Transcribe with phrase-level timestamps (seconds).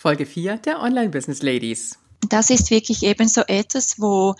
[0.00, 1.98] Folge 4 der Online Business Ladies.
[2.28, 4.36] Das ist wirklich eben so etwas, wo,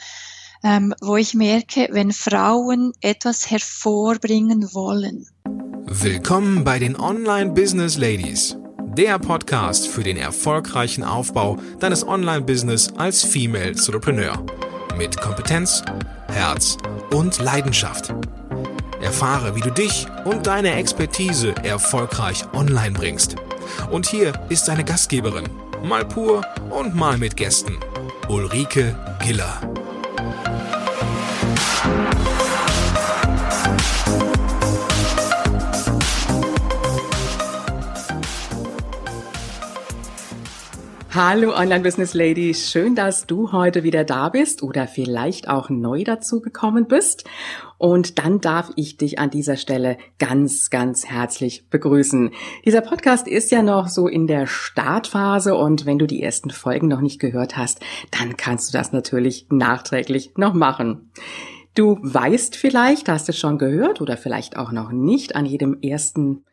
[0.62, 5.26] ähm, wo ich merke, wenn Frauen etwas hervorbringen wollen.
[5.84, 8.56] Willkommen bei den Online Business Ladies,
[8.96, 14.46] der Podcast für den erfolgreichen Aufbau deines Online-Business als Female Entrepreneur.
[14.96, 15.82] Mit Kompetenz,
[16.28, 16.76] Herz
[17.10, 18.14] und Leidenschaft.
[19.00, 23.34] Erfahre, wie du dich und deine Expertise erfolgreich online bringst–
[23.90, 25.48] und hier ist seine Gastgeberin,
[25.82, 27.78] mal pur und mal mit Gästen,
[28.28, 29.60] Ulrike Giller.
[41.20, 46.04] Hallo Online Business Ladies, schön, dass du heute wieder da bist oder vielleicht auch neu
[46.04, 47.24] dazu gekommen bist.
[47.78, 52.32] Und dann darf ich dich an dieser Stelle ganz, ganz herzlich begrüßen.
[52.64, 56.88] Dieser Podcast ist ja noch so in der Startphase und wenn du die ersten Folgen
[56.88, 61.10] noch nicht gehört hast, dann kannst du das natürlich nachträglich noch machen.
[61.74, 66.44] Du weißt vielleicht, hast es schon gehört oder vielleicht auch noch nicht, an jedem ersten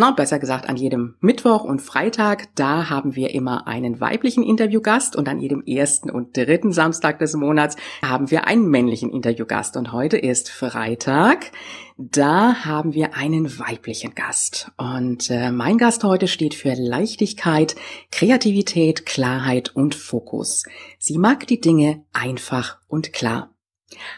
[0.00, 5.14] na, besser gesagt an jedem Mittwoch und Freitag, da haben wir immer einen weiblichen Interviewgast
[5.14, 9.92] und an jedem ersten und dritten Samstag des Monats haben wir einen männlichen Interviewgast und
[9.92, 11.52] heute ist Freitag.
[11.98, 17.76] Da haben wir einen weiblichen Gast und äh, mein Gast heute steht für Leichtigkeit,
[18.10, 20.64] Kreativität, Klarheit und Fokus.
[20.98, 23.50] Sie mag die Dinge einfach und klar.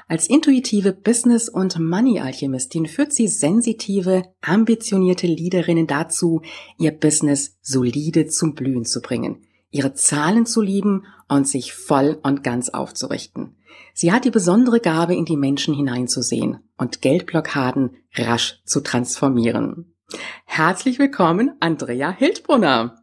[0.06, 6.42] Als intuitive Business- und Money-Alchemistin führt sie sensitive, ambitionierte Leaderinnen dazu,
[6.78, 12.44] ihr Business solide zum Blühen zu bringen, ihre Zahlen zu lieben und sich voll und
[12.44, 13.56] ganz aufzurichten.
[13.94, 19.94] Sie hat die besondere Gabe, in die Menschen hineinzusehen und Geldblockaden rasch zu transformieren.
[20.44, 23.01] Herzlich willkommen, Andrea Hildbrunner.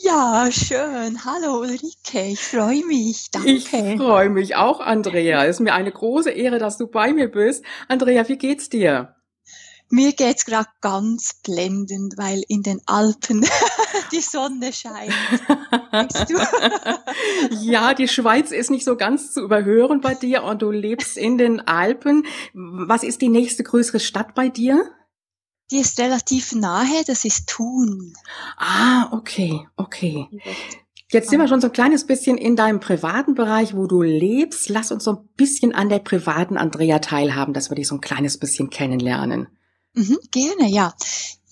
[0.00, 1.24] Ja, schön.
[1.24, 3.32] Hallo Ulrike, ich freue mich.
[3.32, 3.50] Danke.
[3.50, 5.44] Ich freue mich auch, Andrea.
[5.44, 7.64] Es ist mir eine große Ehre, dass du bei mir bist.
[7.88, 9.16] Andrea, wie geht's dir?
[9.90, 13.44] Mir geht's gerade ganz blendend, weil in den Alpen
[14.12, 15.12] die Sonne scheint.
[17.62, 21.38] ja, die Schweiz ist nicht so ganz zu überhören bei dir und du lebst in
[21.38, 22.24] den Alpen.
[22.54, 24.88] Was ist die nächste größere Stadt bei dir?
[25.70, 28.14] Die ist relativ nahe, das ist Thun.
[28.56, 30.26] Ah, okay, okay.
[31.10, 34.68] Jetzt sind wir schon so ein kleines bisschen in deinem privaten Bereich, wo du lebst.
[34.68, 38.02] Lass uns so ein bisschen an der privaten Andrea teilhaben, dass wir dich so ein
[38.02, 39.48] kleines bisschen kennenlernen.
[39.94, 40.94] Mhm, gerne, ja.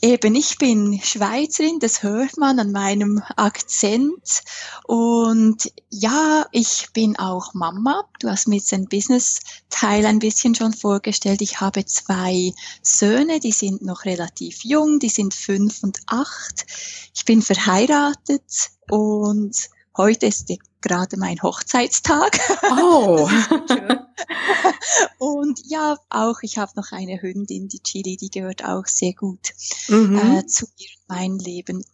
[0.03, 4.43] Eben, ich bin Schweizerin, das hört man an meinem Akzent.
[4.85, 8.05] Und ja, ich bin auch Mama.
[8.21, 11.41] Du hast mir jetzt den Business-Teil ein bisschen schon vorgestellt.
[11.41, 12.53] Ich habe zwei
[12.83, 16.67] Söhne, die sind noch relativ jung, die sind fünf und acht.
[17.15, 19.57] Ich bin verheiratet und
[19.97, 20.51] heute ist
[20.87, 22.39] gerade mein Hochzeitstag.
[22.63, 23.29] Oh.
[25.19, 29.51] und ja, auch ich habe noch eine Hündin, die Chili, die gehört auch sehr gut
[29.89, 30.19] mhm.
[30.19, 31.85] äh, zu mir und mein Leben.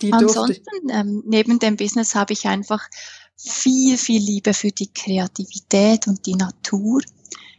[0.00, 2.88] Die Ansonsten, ähm, neben dem Business habe ich einfach
[3.36, 7.02] viel, viel Liebe für die Kreativität und die Natur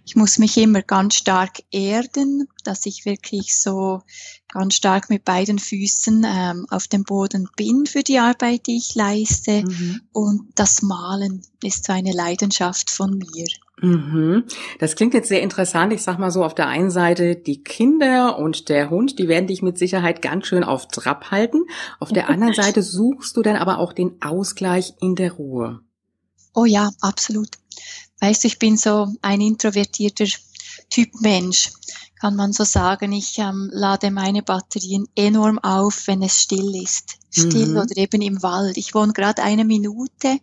[0.06, 4.02] ich muss mich immer ganz stark erden, dass ich wirklich so
[4.52, 8.96] ganz stark mit beiden Füßen ähm, auf dem Boden bin für die Arbeit, die ich
[8.96, 9.64] leiste.
[9.64, 10.02] Mhm.
[10.12, 13.48] Und das Malen ist so eine Leidenschaft von mir.
[13.82, 14.44] Mhm.
[14.80, 15.94] Das klingt jetzt sehr interessant.
[15.94, 19.48] Ich sag mal so, auf der einen Seite die Kinder und der Hund, die werden
[19.48, 21.64] dich mit Sicherheit ganz schön auf Trab halten.
[22.00, 25.80] Auf der anderen Seite suchst du dann aber auch den Ausgleich in der Ruhe.
[26.54, 27.50] Oh ja, absolut.
[28.24, 30.24] Weißt du, ich bin so ein introvertierter
[30.90, 31.74] Typ Mensch,
[32.22, 33.12] kann man so sagen.
[33.12, 37.18] Ich ähm, lade meine Batterien enorm auf, wenn es still ist.
[37.32, 37.78] Still mhm.
[37.80, 38.78] oder eben im Wald.
[38.78, 40.38] Ich wohne gerade eine Minute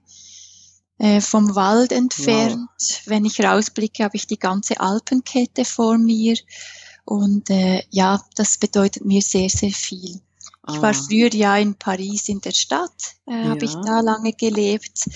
[0.98, 2.68] äh, vom Wald entfernt.
[2.78, 3.00] Wow.
[3.06, 6.36] Wenn ich rausblicke, habe ich die ganze Alpenkette vor mir.
[7.06, 10.20] Und äh, ja, das bedeutet mir sehr, sehr viel.
[10.68, 10.92] Ich war ah.
[10.92, 13.48] früher ja in Paris in der Stadt, äh, ja.
[13.48, 15.08] habe ich da lange gelebt.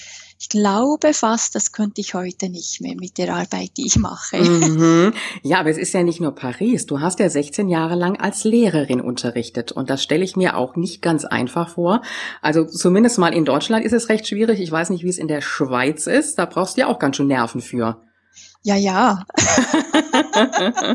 [0.44, 4.37] Ich glaube fast, das könnte ich heute nicht mehr mit der Arbeit, die ich mache.
[4.37, 5.14] Mhm.
[5.43, 6.85] Ja, aber es ist ja nicht nur Paris.
[6.85, 10.76] Du hast ja 16 Jahre lang als Lehrerin unterrichtet und das stelle ich mir auch
[10.76, 12.02] nicht ganz einfach vor.
[12.43, 14.61] Also zumindest mal in Deutschland ist es recht schwierig.
[14.61, 16.38] Ich weiß nicht, wie es in der Schweiz ist.
[16.38, 18.02] Da brauchst du ja auch ganz schön Nerven für.
[18.62, 19.25] Ja, ja.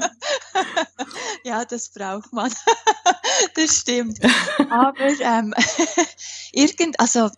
[1.44, 2.52] ja, das braucht man.
[3.56, 4.20] das stimmt.
[4.70, 5.56] Aber ähm,
[6.52, 7.32] irgend, also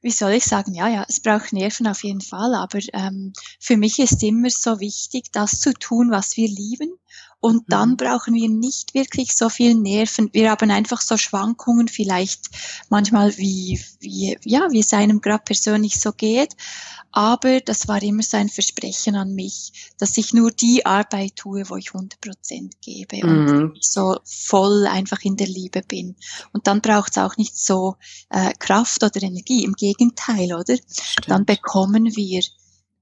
[0.00, 3.76] wie soll ich sagen, ja, ja, es braucht Nerven auf jeden Fall, aber ähm, für
[3.76, 6.98] mich ist immer so wichtig, das zu tun, was wir lieben
[7.40, 7.96] Und dann mhm.
[7.96, 10.28] brauchen wir nicht wirklich so viel Nerven.
[10.32, 12.48] Wir haben einfach so Schwankungen, vielleicht
[12.88, 16.56] manchmal wie, wie, ja, wie es einem gerade persönlich so geht.
[17.12, 21.68] Aber das war immer so ein Versprechen an mich, dass ich nur die Arbeit tue,
[21.70, 23.48] wo ich 100 Prozent gebe mhm.
[23.48, 26.16] und so voll einfach in der Liebe bin.
[26.52, 27.96] Und dann braucht es auch nicht so
[28.30, 29.64] äh, Kraft oder Energie.
[29.64, 30.76] Im Gegenteil, oder?
[30.76, 31.28] Stimmt.
[31.28, 32.42] Dann bekommen wir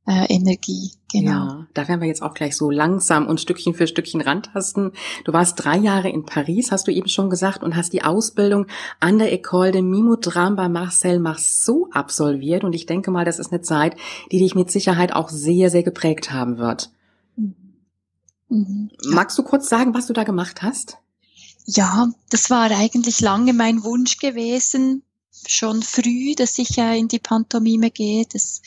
[0.07, 0.93] äh, Energie.
[1.11, 1.31] Genau.
[1.31, 4.93] Ja, da werden wir jetzt auch gleich so langsam und Stückchen für Stückchen rantasten.
[5.25, 8.67] Du warst drei Jahre in Paris, hast du eben schon gesagt, und hast die Ausbildung
[9.01, 12.65] an der École de Mimodram bei Marcel Marceau absolviert.
[12.65, 13.97] Und ich denke mal, das ist eine Zeit,
[14.31, 16.91] die dich mit Sicherheit auch sehr, sehr geprägt haben wird.
[17.37, 17.55] Mhm.
[18.49, 18.91] Mhm.
[19.09, 20.99] Magst du kurz sagen, was du da gemacht hast?
[21.67, 25.03] Ja, das war eigentlich lange mein Wunsch gewesen,
[25.49, 28.25] schon früh, dass ich in die Pantomime gehe.
[28.33, 28.63] Das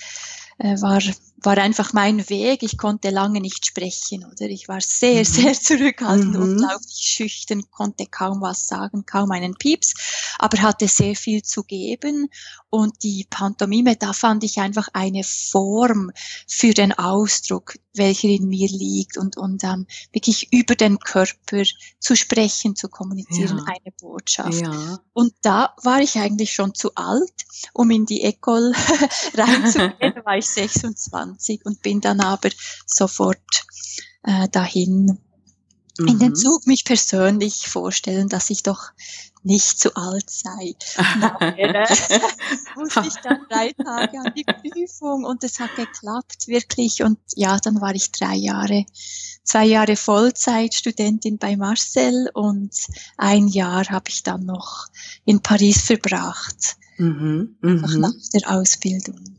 [0.58, 1.00] äh, war
[1.42, 2.64] war einfach mein Weg.
[2.64, 4.48] Ich konnte lange nicht sprechen, oder?
[4.48, 5.26] Ich war sehr, mhm.
[5.26, 6.42] sehr zurückhaltend, mhm.
[6.42, 9.94] unglaublich schüchtern, konnte kaum was sagen, kaum einen Pieps,
[10.38, 12.30] aber hatte sehr viel zu geben.
[12.70, 16.12] Und die Pantomime, da fand ich einfach eine Form
[16.48, 21.64] für den Ausdruck, welcher in mir liegt und, und ähm, wirklich über den Körper
[22.00, 23.66] zu sprechen, zu kommunizieren, ja.
[23.66, 24.62] eine Botschaft.
[24.62, 25.00] Ja.
[25.14, 27.34] Und da war ich eigentlich schon zu alt,
[27.74, 28.72] um in die Ecole
[29.36, 32.50] reinzugehen, da war ich 26 20 und bin dann aber
[32.86, 33.66] sofort
[34.24, 35.20] äh, dahin.
[36.08, 36.36] In den mhm.
[36.36, 38.92] Zug mich persönlich vorstellen, dass ich doch
[39.44, 40.76] nicht zu alt sei.
[42.76, 47.04] Musste ich dann drei Tage an die Prüfung und es hat geklappt, wirklich.
[47.04, 48.86] Und ja, dann war ich drei Jahre,
[49.44, 52.76] zwei Jahre Vollzeitstudentin bei Marcel und
[53.18, 54.88] ein Jahr habe ich dann noch
[55.26, 57.98] in Paris verbracht, mhm, mh.
[57.98, 59.39] nach der Ausbildung.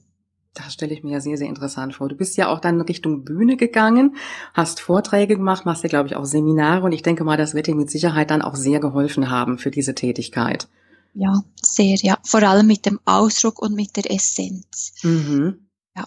[0.55, 2.09] Das stelle ich mir ja sehr, sehr interessant vor.
[2.09, 4.17] Du bist ja auch dann Richtung Bühne gegangen,
[4.53, 7.69] hast Vorträge gemacht, machst ja, glaube ich, auch Seminare und ich denke mal, das wird
[7.69, 10.69] dir mit Sicherheit dann auch sehr geholfen haben für diese Tätigkeit.
[11.15, 12.19] Ja, sehr, ja.
[12.25, 14.95] Vor allem mit dem Ausdruck und mit der Essenz.
[15.03, 15.67] Mhm.
[15.97, 16.07] Ja.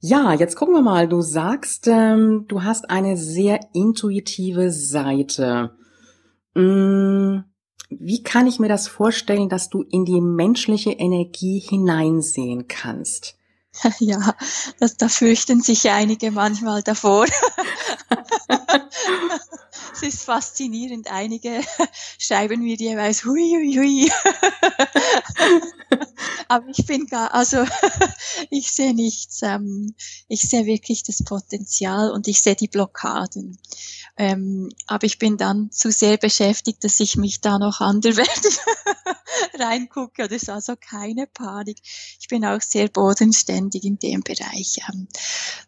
[0.00, 1.08] Ja, jetzt gucken wir mal.
[1.08, 5.76] Du sagst, ähm, du hast eine sehr intuitive Seite.
[6.54, 7.40] Mm,
[7.88, 13.36] wie kann ich mir das vorstellen, dass du in die menschliche Energie hineinsehen kannst?
[14.00, 14.34] Ja,
[14.80, 17.26] das, da fürchten sich einige manchmal davor.
[19.96, 21.10] es ist faszinierend.
[21.10, 21.60] Einige
[22.18, 24.12] schreiben mir jeweils hui, hui, hui.
[26.48, 27.64] Aber ich bin gar, also
[28.50, 29.40] ich sehe nichts.
[29.42, 29.94] Ähm,
[30.28, 33.58] ich sehe wirklich das Potenzial und ich sehe die Blockaden.
[34.18, 38.58] Ähm, aber ich bin dann zu sehr beschäftigt, dass ich mich da noch anderweitig
[39.58, 40.28] reingucke.
[40.28, 41.78] Das ist also keine Panik.
[42.18, 44.78] Ich bin auch sehr bodenständig in dem Bereich.
[44.88, 45.08] Ähm,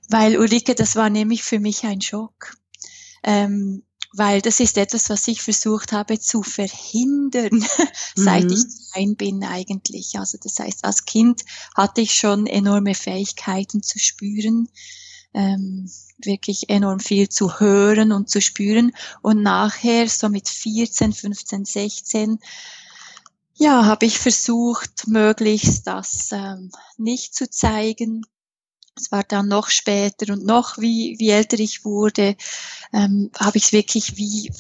[0.09, 2.57] weil Ulrike, das war nämlich für mich ein Schock.
[3.23, 3.83] Ähm,
[4.15, 7.65] weil das ist etwas, was ich versucht habe zu verhindern,
[8.15, 8.53] seit mhm.
[8.53, 10.19] ich klein bin eigentlich.
[10.19, 11.45] Also das heißt, als Kind
[11.77, 14.69] hatte ich schon enorme Fähigkeiten zu spüren,
[15.35, 15.91] ähm,
[16.25, 18.93] wirklich enorm viel zu hören und zu spüren.
[19.23, 22.39] Und nachher, so mit 14, 15, 16,
[23.55, 28.25] ja, habe ich versucht, möglichst das ähm, nicht zu zeigen.
[29.01, 32.37] Es war dann noch später und noch, wie, wie älter ich wurde,
[32.93, 34.51] ähm, habe ich es wirklich wie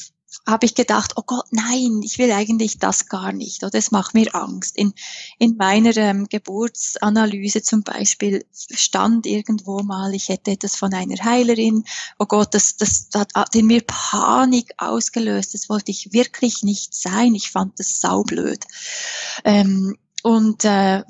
[0.47, 4.15] habe ich gedacht, oh Gott, nein, ich will eigentlich das gar nicht oder es macht
[4.15, 4.77] mir Angst.
[4.77, 4.95] In,
[5.39, 11.85] in meiner ähm, Geburtsanalyse zum Beispiel stand irgendwo mal, ich hätte etwas von einer Heilerin,
[12.19, 16.95] oh Gott, das, das, das hat in mir Panik ausgelöst, das wollte ich wirklich nicht
[16.95, 18.65] sein, ich fand das saublöd.
[19.45, 21.03] Ähm, und äh,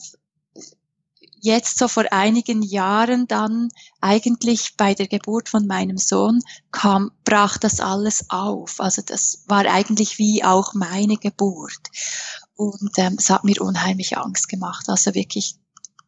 [1.41, 3.69] jetzt so vor einigen Jahren dann
[4.01, 6.41] eigentlich bei der Geburt von meinem Sohn
[6.71, 8.81] kam, brach das alles auf.
[8.81, 11.91] Also das war eigentlich wie auch meine Geburt.
[12.57, 14.89] Und ähm, es hat mir unheimlich Angst gemacht.
[14.89, 15.57] Also wirklich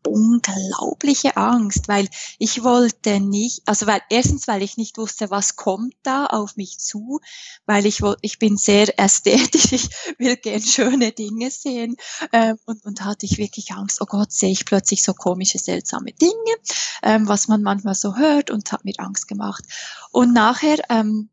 [0.06, 5.94] unglaubliche Angst, weil ich wollte nicht, also weil erstens, weil ich nicht wusste, was kommt
[6.02, 7.20] da auf mich zu,
[7.66, 11.96] weil ich ich bin sehr ästhetisch, ich will gern schöne Dinge sehen
[12.32, 16.12] ähm, und, und hatte ich wirklich Angst, oh Gott, sehe ich plötzlich so komische, seltsame
[16.12, 16.56] Dinge,
[17.02, 19.64] ähm, was man manchmal so hört und hat mir Angst gemacht.
[20.10, 21.30] Und nachher ähm,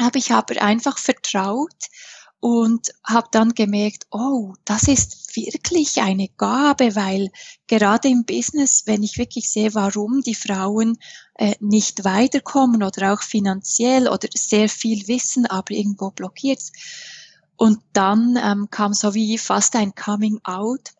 [0.00, 1.74] habe ich aber einfach vertraut,
[2.40, 7.30] und habe dann gemerkt, oh, das ist wirklich eine Gabe, weil
[7.66, 10.98] gerade im Business, wenn ich wirklich sehe, warum die Frauen
[11.34, 16.62] äh, nicht weiterkommen oder auch finanziell oder sehr viel wissen, aber irgendwo blockiert.
[17.56, 20.92] Und dann ähm, kam so wie fast ein Coming Out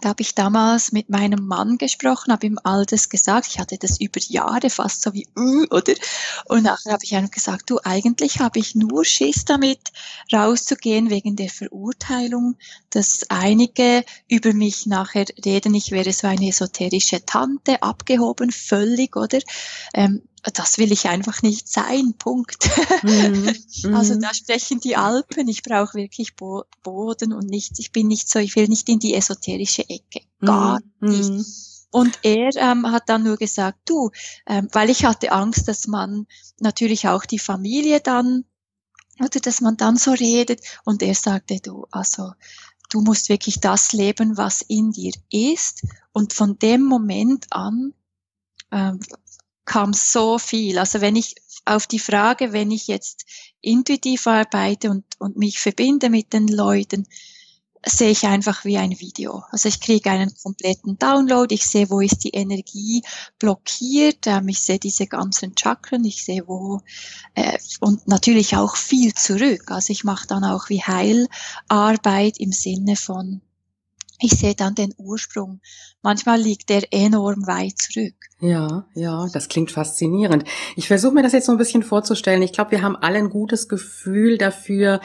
[0.00, 3.46] da habe ich damals mit meinem Mann gesprochen, habe ihm all das gesagt.
[3.48, 5.94] Ich hatte das über Jahre fast so wie, uh, oder?
[6.46, 9.80] Und nachher habe ich ihm gesagt, du, eigentlich habe ich nur Schiss damit,
[10.32, 12.56] rauszugehen wegen der Verurteilung,
[12.90, 19.38] dass einige über mich nachher reden, ich wäre so eine esoterische Tante, abgehoben, völlig, oder?
[19.94, 20.22] Ähm,
[20.54, 22.68] das will ich einfach nicht sein, Punkt.
[23.02, 23.54] Mhm.
[23.94, 24.20] Also mhm.
[24.20, 28.38] da sprechen die Alpen, ich brauche wirklich Bo Boden und nichts, ich bin nicht so,
[28.38, 31.08] ich will nicht in die esoterische Ecke, gar mhm.
[31.08, 31.46] nicht.
[31.90, 34.10] Und er ähm, hat dann nur gesagt, du,
[34.46, 36.26] ähm, weil ich hatte Angst, dass man
[36.58, 38.44] natürlich auch die Familie dann,
[39.18, 40.60] oder dass man dann so redet.
[40.84, 42.32] Und er sagte, du, also
[42.90, 45.86] du musst wirklich das leben, was in dir ist.
[46.12, 47.94] Und von dem Moment an
[48.72, 49.00] ähm,
[49.66, 50.78] kam so viel.
[50.78, 51.34] Also wenn ich
[51.66, 53.26] auf die Frage, wenn ich jetzt
[53.60, 57.06] intuitiv arbeite und, und mich verbinde mit den Leuten,
[57.88, 59.44] sehe ich einfach wie ein Video.
[59.50, 63.02] Also ich kriege einen kompletten Download, ich sehe, wo ist die Energie
[63.38, 66.80] blockiert, ähm, ich sehe diese ganzen Chakren, ich sehe wo
[67.34, 69.70] äh, und natürlich auch viel zurück.
[69.70, 73.40] Also ich mache dann auch wie Heilarbeit im Sinne von
[74.20, 75.60] ich sehe dann den Ursprung.
[76.02, 78.14] Manchmal liegt der enorm weit zurück.
[78.40, 80.44] Ja, ja, das klingt faszinierend.
[80.76, 82.42] Ich versuche mir das jetzt so ein bisschen vorzustellen.
[82.42, 85.00] Ich glaube, wir haben alle ein gutes Gefühl dafür,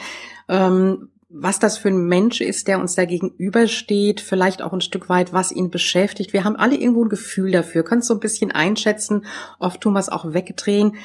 [0.48, 5.08] ähm, was das für ein Mensch ist, der uns da gegenübersteht, vielleicht auch ein Stück
[5.08, 6.34] weit, was ihn beschäftigt.
[6.34, 9.24] Wir haben alle irgendwo ein Gefühl dafür, können so ein bisschen einschätzen.
[9.58, 10.96] Oft tun wir es auch wegdrehen.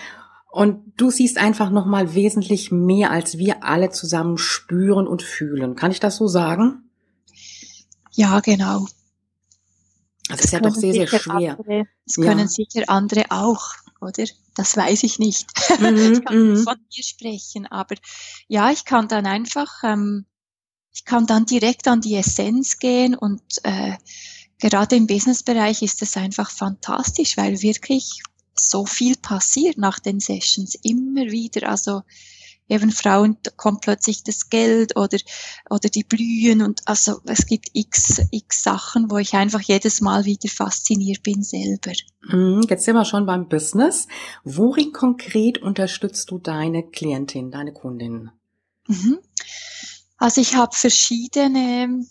[0.51, 5.75] Und du siehst einfach nochmal wesentlich mehr, als wir alle zusammen spüren und fühlen.
[5.75, 6.86] Kann ich das so sagen?
[8.17, 8.87] Ja, genau.
[10.27, 11.51] Das, das ist ja doch sehr, sehr schwer.
[11.51, 12.47] Andere, das können ja.
[12.47, 14.25] sicher andere auch, oder?
[14.55, 15.47] Das weiß ich nicht.
[15.79, 16.63] Mhm, ich kann mhm.
[16.63, 17.95] von dir sprechen, aber
[18.47, 20.25] ja, ich kann dann einfach, ähm,
[20.91, 23.93] ich kann dann direkt an die Essenz gehen und äh,
[24.57, 28.23] gerade im Businessbereich ist es einfach fantastisch, weil wirklich
[28.55, 31.69] so viel passiert nach den Sessions immer wieder.
[31.69, 32.01] Also
[32.69, 35.17] eben Frauen kommt plötzlich das Geld oder,
[35.69, 40.25] oder die blühen und also es gibt x, x Sachen, wo ich einfach jedes Mal
[40.25, 41.93] wieder fasziniert bin selber.
[42.29, 44.07] Mhm, jetzt sind wir schon beim Business.
[44.43, 48.31] Worin konkret unterstützt du deine Klientin, deine Kundin?
[48.87, 49.19] Mhm.
[50.17, 52.05] Also ich habe verschiedene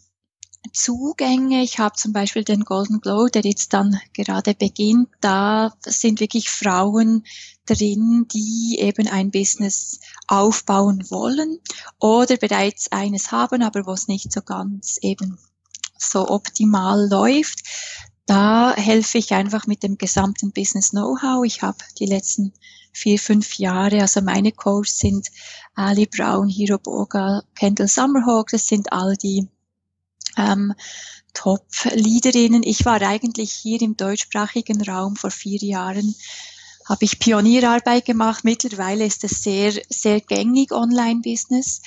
[0.72, 1.62] Zugänge.
[1.62, 5.08] Ich habe zum Beispiel den Golden Glow, der jetzt dann gerade beginnt.
[5.20, 7.24] Da sind wirklich Frauen
[7.66, 11.58] drin, die eben ein Business aufbauen wollen
[11.98, 15.38] oder bereits eines haben, aber wo es nicht so ganz eben
[15.98, 17.62] so optimal läuft.
[18.26, 21.44] Da helfe ich einfach mit dem gesamten Business Know-how.
[21.44, 22.52] Ich habe die letzten
[22.92, 25.28] vier, fünf Jahre, also meine Coaches sind
[25.74, 29.48] Ali Brown, Hiro Boga, Kendall Summerhawk, das sind all die
[30.36, 30.74] ähm,
[31.34, 32.62] Top-Leaderinnen.
[32.62, 36.14] Ich war eigentlich hier im deutschsprachigen Raum vor vier Jahren
[36.86, 38.44] habe ich Pionierarbeit gemacht.
[38.44, 41.82] Mittlerweile ist es sehr, sehr gängig Online-Business.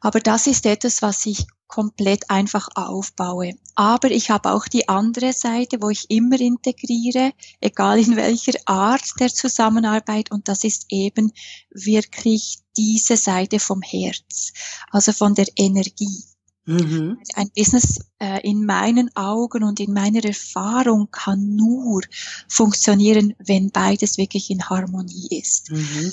[0.00, 3.52] Aber das ist etwas, was ich komplett einfach aufbaue.
[3.74, 9.04] Aber ich habe auch die andere Seite, wo ich immer integriere, egal in welcher Art
[9.20, 10.32] der Zusammenarbeit.
[10.32, 11.30] Und das ist eben
[11.70, 14.52] wirklich diese Seite vom Herz,
[14.90, 16.24] also von der Energie.
[16.68, 17.18] Mhm.
[17.34, 22.02] Ein Business äh, in meinen Augen und in meiner Erfahrung kann nur
[22.46, 25.70] funktionieren, wenn beides wirklich in Harmonie ist.
[25.70, 26.12] Mhm.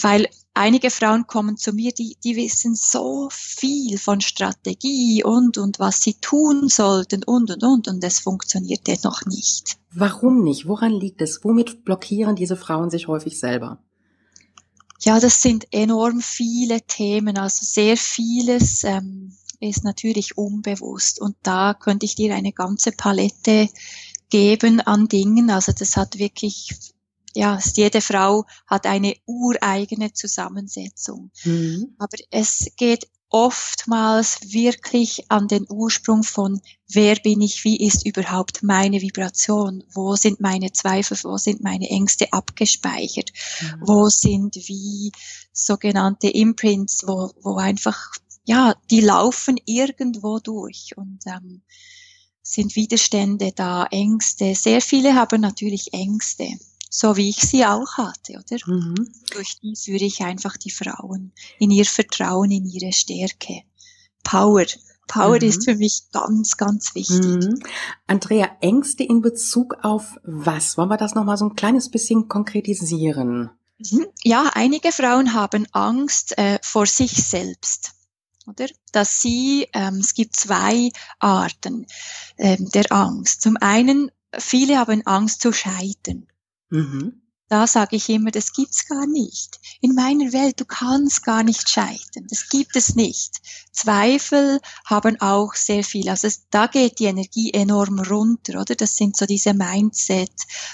[0.00, 5.78] Weil einige Frauen kommen zu mir, die, die wissen so viel von Strategie und, und
[5.78, 9.76] was sie tun sollten und, und, und, und es funktioniert dennoch nicht.
[9.92, 10.66] Warum nicht?
[10.66, 11.44] Woran liegt es?
[11.44, 13.82] Womit blockieren diese Frauen sich häufig selber?
[15.02, 21.20] Ja, das sind enorm viele Themen, also sehr vieles ähm, ist natürlich unbewusst.
[21.20, 23.68] Und da könnte ich dir eine ganze Palette
[24.30, 25.50] geben an Dingen.
[25.50, 26.70] Also das hat wirklich,
[27.34, 31.30] ja, jede Frau hat eine ureigene Zusammensetzung.
[31.44, 31.94] Mhm.
[31.98, 38.64] Aber es geht oftmals wirklich an den Ursprung von, wer bin ich, wie ist überhaupt
[38.64, 43.82] meine Vibration, wo sind meine Zweifel, wo sind meine Ängste abgespeichert, mhm.
[43.82, 45.12] wo sind wie
[45.52, 48.10] sogenannte Imprints, wo, wo einfach
[48.44, 51.62] ja, die laufen irgendwo durch und ähm,
[52.42, 54.54] sind Widerstände da, Ängste.
[54.54, 56.48] Sehr viele haben natürlich Ängste,
[56.88, 58.58] so wie ich sie auch hatte, oder?
[58.66, 59.12] Mhm.
[59.32, 63.62] Durch die führe ich einfach die Frauen in ihr Vertrauen, in ihre Stärke.
[64.22, 64.66] Power.
[65.06, 65.48] Power mhm.
[65.48, 67.20] ist für mich ganz, ganz wichtig.
[67.20, 67.60] Mhm.
[68.06, 70.76] Andrea, Ängste in Bezug auf was?
[70.78, 73.50] Wollen wir das nochmal so ein kleines bisschen konkretisieren?
[73.78, 74.06] Mhm.
[74.22, 77.92] Ja, einige Frauen haben Angst äh, vor sich selbst.
[78.50, 78.66] Oder?
[78.92, 81.86] Dass sie, ähm, es gibt zwei Arten
[82.36, 83.42] ähm, der Angst.
[83.42, 86.26] Zum einen, viele haben Angst zu scheitern.
[86.70, 87.19] Mhm.
[87.50, 89.58] Da sage ich immer, das gibt's gar nicht.
[89.80, 92.28] In meiner Welt, du kannst gar nicht scheitern.
[92.28, 93.40] Das gibt es nicht.
[93.72, 96.08] Zweifel haben auch sehr viel.
[96.08, 98.76] Also es, da geht die Energie enorm runter, oder?
[98.76, 100.30] Das sind so diese Mindset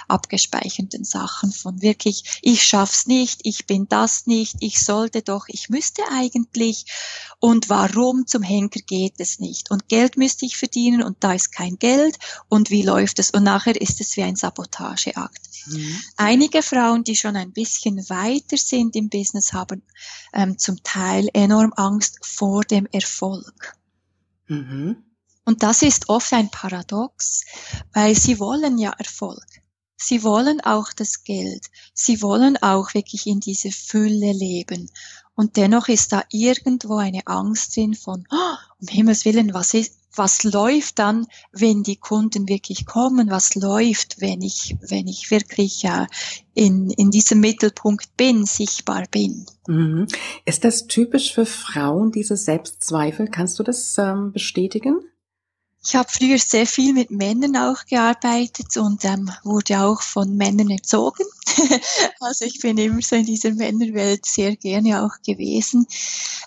[0.07, 5.71] abgespeicherten Sachen von wirklich, ich schaff's nicht, ich bin das nicht, ich sollte doch, ich
[5.71, 6.85] müsste eigentlich.
[7.41, 9.71] Und warum zum Henker geht es nicht?
[9.71, 12.19] Und Geld müsste ich verdienen und da ist kein Geld.
[12.51, 13.31] Und wie läuft es?
[13.31, 15.41] Und nachher ist es wie ein Sabotageakt.
[15.67, 16.03] Mhm.
[16.17, 19.83] Einige Frauen, die schon ein bisschen weiter sind im Business, haben
[20.33, 23.75] ähm, zum Teil enorm Angst vor dem Erfolg.
[24.49, 25.03] Mhm.
[25.45, 27.45] Und das ist oft ein Paradox,
[27.93, 29.47] weil sie wollen ja Erfolg.
[29.97, 31.67] Sie wollen auch das Geld.
[31.95, 34.91] Sie wollen auch wirklich in diese Fülle leben.
[35.37, 39.99] Und dennoch ist da irgendwo eine Angst drin von, oh, um Himmels Willen, was ist,
[40.17, 45.85] was läuft dann, wenn die Kunden wirklich kommen, was läuft, wenn ich, wenn ich wirklich
[45.85, 46.07] äh,
[46.55, 49.45] in, in diesem Mittelpunkt bin, sichtbar bin.
[49.69, 50.07] Mhm.
[50.47, 53.29] Ist das typisch für Frauen, diese Selbstzweifel?
[53.29, 55.01] Kannst du das ähm, bestätigen?
[55.87, 60.71] Ich habe früher sehr viel mit Männern auch gearbeitet und ähm, wurde auch von Männern
[60.71, 61.25] erzogen.
[62.21, 65.87] also ich bin immer so in dieser Männerwelt sehr gerne auch gewesen.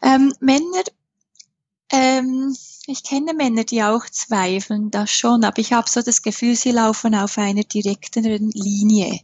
[0.02, 0.84] Ähm, Männer
[1.92, 2.56] ähm,
[2.86, 6.72] ich kenne Männer, die auch zweifeln, das schon, aber ich habe so das Gefühl, sie
[6.72, 9.20] laufen auf einer direkteren Linie.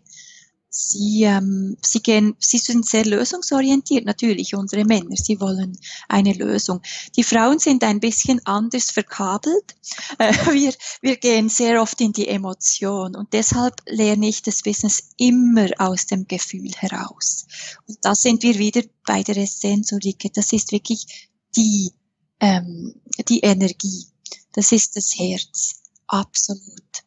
[0.78, 5.16] Sie, ähm, sie, gehen, sie sind sehr lösungsorientiert, natürlich, unsere Männer.
[5.16, 5.80] Sie wollen
[6.10, 6.82] eine Lösung.
[7.16, 9.76] Die Frauen sind ein bisschen anders verkabelt.
[10.18, 15.10] Äh, wir, wir gehen sehr oft in die Emotion und deshalb lerne ich das Business
[15.18, 17.46] immer aus dem Gefühl heraus.
[17.88, 20.30] Und da sind wir wieder bei der Essenz, Ulrike.
[20.30, 21.92] Das ist wirklich die
[22.40, 22.96] ähm,
[23.28, 24.08] die Energie.
[24.54, 25.82] Das ist das Herz.
[26.08, 27.05] Absolut.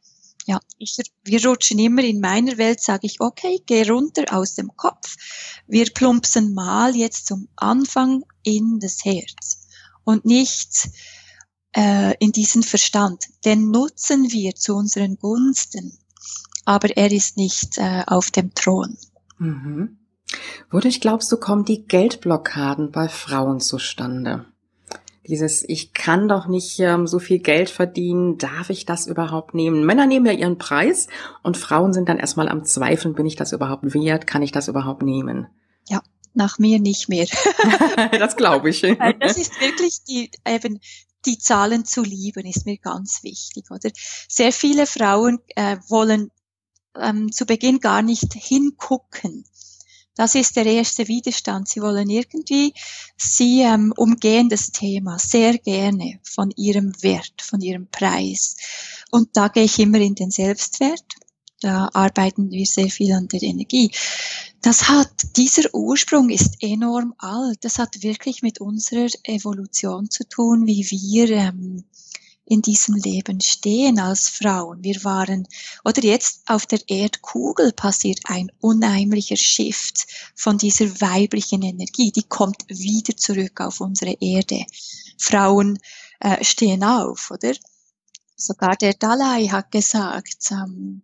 [0.49, 4.75] Ja, ich, wir rutschen immer in meiner Welt, sage ich, okay, geh runter aus dem
[4.77, 5.15] Kopf.
[5.67, 9.69] Wir plumpsen mal jetzt zum Anfang in das Herz
[10.05, 10.89] und nicht
[11.77, 13.27] äh, in diesen Verstand.
[13.45, 15.99] Den nutzen wir zu unseren Gunsten,
[16.65, 18.97] aber er ist nicht äh, auf dem Thron.
[19.37, 19.99] Mhm.
[20.71, 24.47] Wodurch glaubst du, kommen die Geldblockaden bei Frauen zustande?
[25.29, 29.85] Dieses, ich kann doch nicht ähm, so viel Geld verdienen, darf ich das überhaupt nehmen?
[29.85, 31.07] Männer nehmen ja ihren Preis
[31.43, 34.69] und Frauen sind dann erstmal am Zweifeln, bin ich das überhaupt wert, kann ich das
[34.69, 35.47] überhaupt nehmen?
[35.87, 37.27] Ja, nach mir nicht mehr.
[38.19, 38.81] das glaube ich.
[39.21, 40.81] das ist wirklich die, eben,
[41.27, 43.91] die Zahlen zu lieben, ist mir ganz wichtig, oder?
[44.29, 46.31] Sehr viele Frauen äh, wollen
[46.97, 49.45] ähm, zu Beginn gar nicht hingucken
[50.19, 51.69] das ist der erste Widerstand.
[51.69, 52.75] Sie wollen irgendwie,
[53.17, 58.57] sie ähm, umgehen das Thema sehr gerne von ihrem Wert, von ihrem Preis.
[59.13, 61.05] Und da gehe ich immer in den Selbstwert.
[61.61, 63.93] Da arbeiten wir sehr viel an der Energie.
[64.61, 67.59] Das hat, dieser Ursprung ist enorm alt.
[67.61, 71.85] Das hat wirklich mit unserer Evolution zu tun, wie wir ähm,
[72.49, 74.83] in diesem Leben stehen als Frauen.
[74.83, 75.47] Wir waren,
[75.85, 82.11] oder jetzt auf der Erdkugel passiert ein unheimlicher Shift von dieser weiblichen Energie.
[82.11, 84.65] Die kommt wieder zurück auf unsere Erde.
[85.19, 85.79] Frauen
[86.21, 87.53] äh, stehen auf, oder?
[88.35, 91.03] Sogar der Dalai hat gesagt, ähm,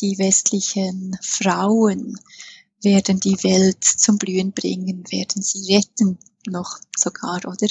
[0.00, 2.18] die westlichen Frauen
[2.82, 7.66] werden die Welt zum Blühen bringen, werden sie retten noch sogar, oder?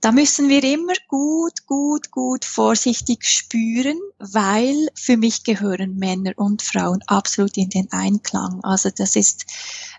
[0.00, 6.62] Da müssen wir immer gut, gut, gut vorsichtig spüren, weil für mich gehören Männer und
[6.62, 8.60] Frauen absolut in den Einklang.
[8.62, 9.44] Also das ist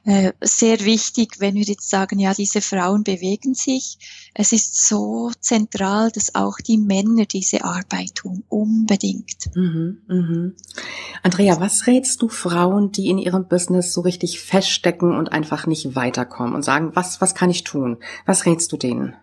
[0.06, 4.00] äh, sehr wichtig, wenn wir jetzt sagen, ja, diese Frauen bewegen sich.
[4.34, 9.56] Es ist so zentral, dass auch die Männer diese Arbeit tun, unbedingt.
[9.56, 10.56] Mhm, mhm.
[11.22, 15.96] Andrea, was rätst du Frauen, die in ihrem Business so richtig feststecken und einfach nicht
[15.96, 17.98] weiterkommen und sagen, was, was kann ich tun?
[18.26, 19.16] Was rätst du denen?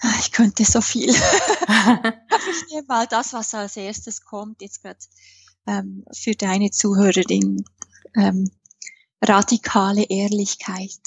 [0.00, 1.10] Ah, ich könnte so viel.
[1.10, 4.98] ich nehme mal das, was als erstes kommt, jetzt gerade
[5.66, 7.64] ähm, für deine Zuhörerin.
[8.14, 8.50] Ähm,
[9.20, 11.00] radikale Ehrlichkeit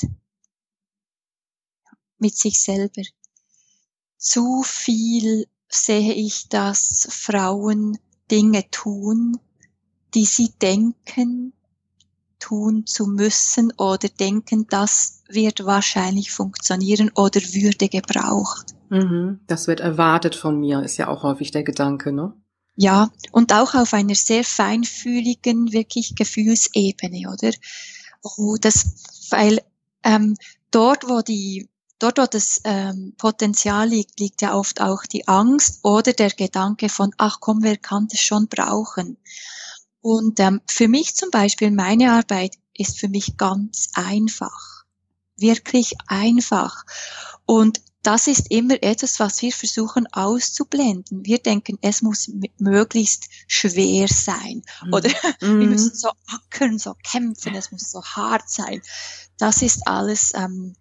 [2.18, 3.02] mit sich selber.
[4.18, 7.98] Zu viel sehe ich, dass Frauen
[8.30, 9.40] Dinge tun,
[10.14, 11.54] die sie denken,
[12.40, 18.76] tun zu müssen oder denken, das wird wahrscheinlich funktionieren oder würde gebraucht.
[18.92, 22.34] Mhm, das wird erwartet von mir, ist ja auch häufig der Gedanke, ne?
[22.76, 27.52] Ja, und auch auf einer sehr feinfühligen, wirklich Gefühlsebene, oder?
[28.22, 29.62] Oh, das, weil
[30.04, 30.36] ähm,
[30.72, 35.80] dort, wo die dort, wo das ähm, Potenzial liegt, liegt ja oft auch die Angst
[35.84, 39.18] oder der Gedanke von, ach komm, wer kann das schon brauchen?
[40.02, 44.81] Und ähm, für mich zum Beispiel, meine Arbeit ist für mich ganz einfach.
[45.42, 46.86] Wirklich einfach.
[47.46, 51.24] Und das ist immer etwas, was wir versuchen auszublenden.
[51.24, 54.64] Wir denken, es muss möglichst schwer sein.
[54.84, 54.94] Mhm.
[54.94, 55.10] Oder
[55.42, 55.60] mhm.
[55.60, 58.82] wir müssen so ackern, so kämpfen, es muss so hart sein.
[59.38, 60.76] Das ist alles ähm,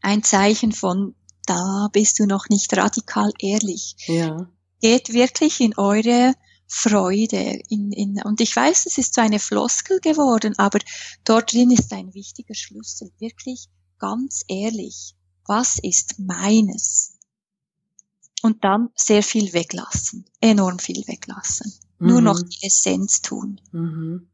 [0.00, 1.14] ein Zeichen von,
[1.46, 3.96] da bist du noch nicht radikal ehrlich.
[4.06, 4.48] Ja.
[4.80, 6.34] Geht wirklich in eure
[6.66, 7.60] Freude.
[7.68, 10.78] In, in, und ich weiß, es ist so eine Floskel geworden, aber
[11.24, 13.10] dort drin ist ein wichtiger Schlüssel.
[13.18, 15.14] Wirklich ganz ehrlich.
[15.46, 17.18] Was ist meines?
[18.42, 20.24] Und dann sehr viel weglassen.
[20.40, 21.72] Enorm viel weglassen.
[21.98, 22.08] Mhm.
[22.08, 23.60] Nur noch die Essenz tun.
[23.72, 24.28] Mhm.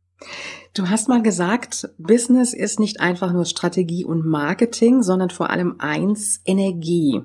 [0.74, 5.76] Du hast mal gesagt, Business ist nicht einfach nur Strategie und Marketing, sondern vor allem
[5.78, 7.22] eins, Energie.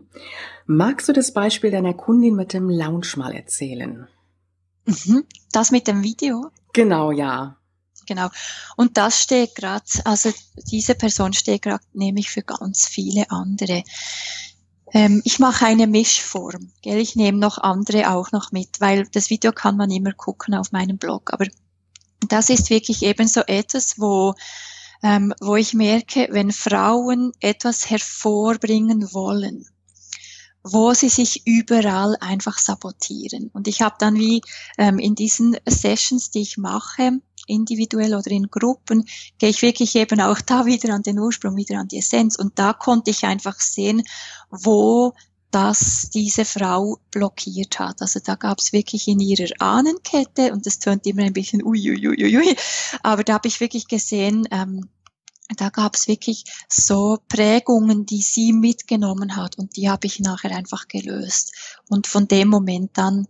[0.65, 4.07] Magst du das Beispiel deiner Kundin mit dem Lounge mal erzählen?
[4.85, 5.23] Mhm.
[5.51, 6.51] Das mit dem Video?
[6.73, 7.58] Genau, ja.
[8.09, 8.29] Genau.
[8.75, 10.33] Und das steht gerade, also
[10.71, 13.83] diese Person steht gerade nämlich für ganz viele andere.
[14.91, 16.97] Ähm, ich mache eine Mischform, gell?
[16.97, 20.71] Ich nehme noch andere auch noch mit, weil das Video kann man immer gucken auf
[20.71, 21.31] meinem Blog.
[21.31, 21.45] Aber
[22.27, 24.33] das ist wirklich eben so etwas, wo
[25.03, 29.65] ähm, wo ich merke, wenn Frauen etwas hervorbringen wollen,
[30.63, 33.49] wo sie sich überall einfach sabotieren.
[33.53, 34.41] Und ich habe dann wie
[34.79, 39.05] ähm, in diesen Sessions, die ich mache, individuell oder in Gruppen,
[39.37, 42.35] gehe ich wirklich eben auch da wieder an den Ursprung, wieder an die Essenz.
[42.37, 44.03] Und da konnte ich einfach sehen,
[44.49, 45.13] wo
[45.51, 48.01] das diese Frau blockiert hat.
[48.01, 52.55] Also da gab es wirklich in ihrer Ahnenkette, und das tönt immer ein bisschen uiuiuiui,
[53.01, 54.89] aber da habe ich wirklich gesehen, ähm,
[55.57, 60.55] da gab es wirklich so Prägungen, die sie mitgenommen hat und die habe ich nachher
[60.55, 61.53] einfach gelöst.
[61.87, 63.27] Und von dem Moment dann,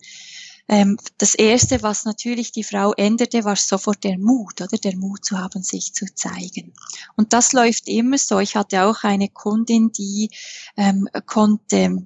[1.18, 5.40] das Erste, was natürlich die Frau änderte, war sofort der Mut, oder der Mut zu
[5.40, 6.74] haben, sich zu zeigen.
[7.16, 8.40] Und das läuft immer so.
[8.40, 10.30] Ich hatte auch eine Kundin, die
[10.78, 12.06] ähm, konnte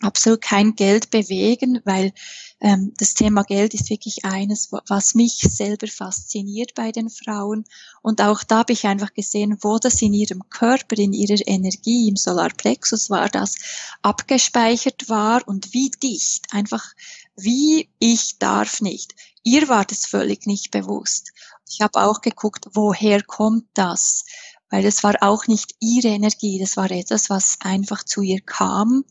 [0.00, 2.12] absolut kein Geld bewegen, weil
[2.60, 7.64] ähm, das Thema Geld ist wirklich eines, was mich selber fasziniert bei den Frauen.
[8.02, 12.08] Und auch da habe ich einfach gesehen, wo das in ihrem Körper, in ihrer Energie,
[12.08, 13.56] im Solarplexus war, das
[14.02, 16.84] abgespeichert war und wie dicht, einfach
[17.38, 19.14] wie ich darf nicht.
[19.42, 21.32] Ihr war das völlig nicht bewusst.
[21.70, 24.24] Ich habe auch geguckt, woher kommt das?
[24.70, 29.04] Weil es war auch nicht ihre Energie, das war etwas, was einfach zu ihr kam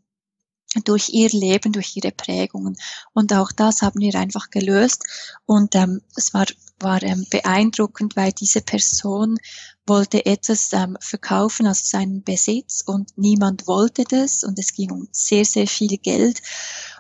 [0.84, 2.76] durch ihr Leben, durch ihre Prägungen.
[3.14, 5.04] Und auch das haben wir einfach gelöst.
[5.46, 6.46] Und ähm, es war,
[6.80, 9.38] war ähm, beeindruckend, weil diese Person
[9.86, 14.44] wollte etwas ähm, verkaufen, also seinen Besitz, und niemand wollte das.
[14.44, 16.42] Und es ging um sehr, sehr viel Geld.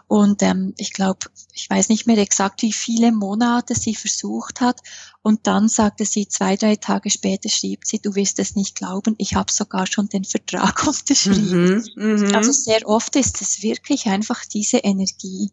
[0.07, 4.79] Und ähm, ich glaube, ich weiß nicht mehr exakt, wie viele Monate sie versucht hat.
[5.21, 9.15] Und dann sagte sie, zwei, drei Tage später schrieb sie, du wirst es nicht glauben,
[9.17, 11.83] ich habe sogar schon den Vertrag unterschrieben.
[11.95, 15.51] Mhm, also sehr oft ist es wirklich einfach diese Energie,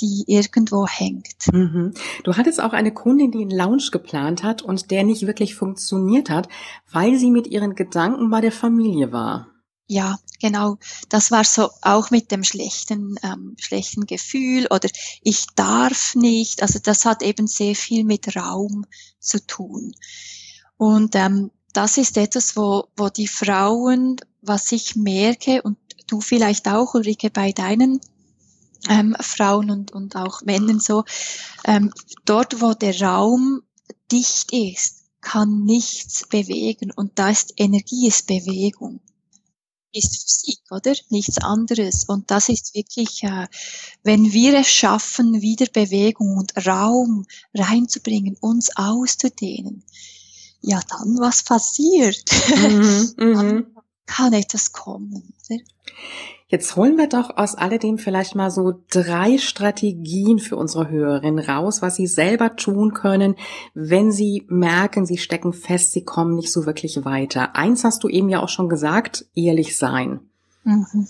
[0.00, 1.50] die irgendwo hängt.
[1.50, 1.94] Mhm.
[2.22, 6.28] Du hattest auch eine Kundin, die einen Lounge geplant hat und der nicht wirklich funktioniert
[6.28, 6.50] hat,
[6.92, 9.48] weil sie mit ihren Gedanken bei der Familie war.
[9.88, 10.78] Ja, genau.
[11.08, 14.88] Das war so auch mit dem schlechten, ähm, schlechten Gefühl oder
[15.22, 16.62] ich darf nicht.
[16.62, 18.84] Also das hat eben sehr viel mit Raum
[19.20, 19.94] zu tun.
[20.76, 26.66] Und ähm, das ist etwas, wo, wo die Frauen, was ich merke und du vielleicht
[26.68, 28.00] auch, Ulrike, bei deinen
[28.88, 31.04] ähm, Frauen und, und auch Männern so,
[31.64, 31.92] ähm,
[32.24, 33.62] dort, wo der Raum
[34.10, 39.00] dicht ist, kann nichts bewegen und da ist Energie, ist Bewegung
[39.96, 40.94] ist Physik, oder?
[41.10, 42.04] Nichts anderes.
[42.04, 43.46] Und das ist wirklich, äh,
[44.02, 49.82] wenn wir es schaffen, wieder Bewegung und Raum reinzubringen, uns auszudehnen,
[50.62, 52.24] ja, dann was passiert?
[52.56, 53.66] Mhm, dann mhm.
[54.06, 55.32] kann etwas kommen.
[55.48, 55.60] Oder?
[56.48, 61.82] Jetzt holen wir doch aus alledem vielleicht mal so drei Strategien für unsere Hörerinnen raus,
[61.82, 63.34] was sie selber tun können,
[63.74, 67.56] wenn sie merken, sie stecken fest, sie kommen nicht so wirklich weiter.
[67.56, 70.20] Eins hast du eben ja auch schon gesagt, ehrlich sein.
[70.62, 71.08] Mhm.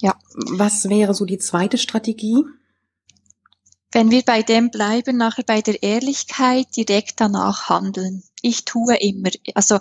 [0.00, 0.14] Ja.
[0.34, 2.42] Was wäre so die zweite Strategie?
[3.90, 8.22] Wenn wir bei dem bleiben, nachher bei der Ehrlichkeit direkt danach handeln.
[8.40, 9.80] Ich tue immer, also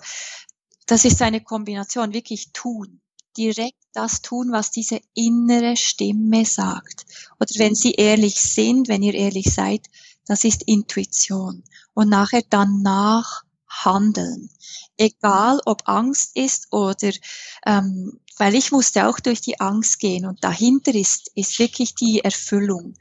[0.85, 2.99] das ist eine Kombination, wirklich tun
[3.37, 7.05] direkt das tun, was diese innere Stimme sagt.
[7.39, 9.87] Oder wenn Sie ehrlich sind, wenn ihr ehrlich seid,
[10.25, 11.63] das ist Intuition.
[11.93, 14.49] Und nachher danach handeln.
[14.97, 17.11] Egal ob Angst ist oder
[17.65, 22.21] ähm, weil ich musste auch durch die Angst gehen und dahinter ist, ist wirklich die
[22.23, 22.95] Erfüllung.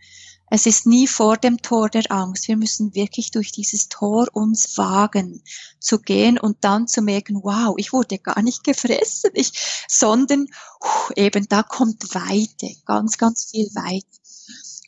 [0.51, 2.49] Es ist nie vor dem Tor der Angst.
[2.49, 5.43] Wir müssen wirklich durch dieses Tor uns wagen
[5.79, 9.53] zu gehen und dann zu merken, wow, ich wurde gar nicht gefressen, ich,
[9.89, 10.47] sondern
[10.83, 14.07] uh, eben da kommt Weite, ganz, ganz viel Weite.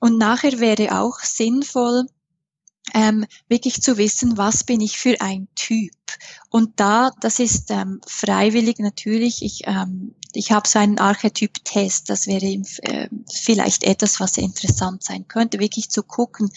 [0.00, 2.06] Und nachher wäre auch sinnvoll,
[2.94, 5.94] ähm, wirklich zu wissen, was bin ich für ein Typ.
[6.50, 9.42] Und da, das ist ähm, freiwillig natürlich.
[9.42, 12.10] Ich, ähm, ich habe so einen Archetyp-Test.
[12.10, 16.50] Das wäre äh, vielleicht etwas, was interessant sein könnte, wirklich zu gucken.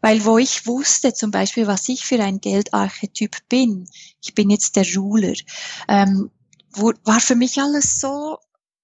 [0.00, 3.88] Weil wo ich wusste zum Beispiel, was ich für ein Geldarchetyp bin,
[4.22, 5.34] ich bin jetzt der Ruler,
[5.88, 6.30] ähm,
[6.72, 8.38] wo, war für mich alles so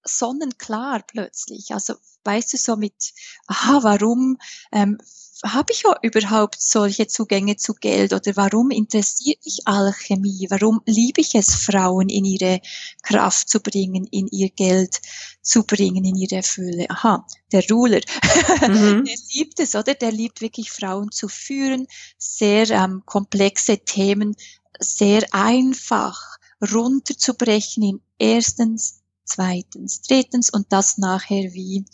[0.05, 1.71] sonnenklar plötzlich.
[1.73, 3.13] Also weißt du so mit,
[3.47, 4.37] aha, warum
[4.71, 4.97] ähm,
[5.43, 10.47] habe ich überhaupt solche Zugänge zu Geld oder warum interessiert mich Alchemie?
[10.49, 12.61] Warum liebe ich es, Frauen in ihre
[13.03, 15.01] Kraft zu bringen, in ihr Geld
[15.41, 16.89] zu bringen, in ihre Fülle?
[16.89, 17.99] Aha, der Ruler,
[18.61, 19.03] mhm.
[19.03, 19.93] der liebt es, oder?
[19.93, 21.87] Der liebt wirklich Frauen zu führen,
[22.17, 24.35] sehr ähm, komplexe Themen,
[24.79, 26.37] sehr einfach
[26.71, 31.85] runterzubrechen in erstens, zweitens, drittens und das nachher wie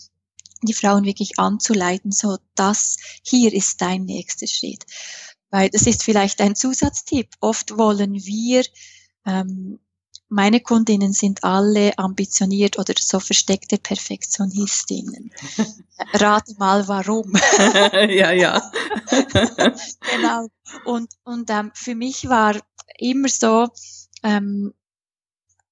[0.64, 4.86] die Frauen wirklich anzuleiten, so das hier ist dein nächster Schritt.
[5.50, 7.30] Weil das ist vielleicht ein Zusatztipp.
[7.40, 8.64] Oft wollen wir,
[9.26, 9.80] ähm,
[10.30, 15.30] meine Kundinnen sind alle ambitioniert oder so versteckte Perfektionistinnen.
[16.14, 17.34] Rate mal warum.
[17.94, 18.72] ja, ja.
[19.12, 20.48] genau.
[20.86, 22.56] Und, und ähm, für mich war
[22.98, 23.68] immer so
[24.24, 24.74] ähm,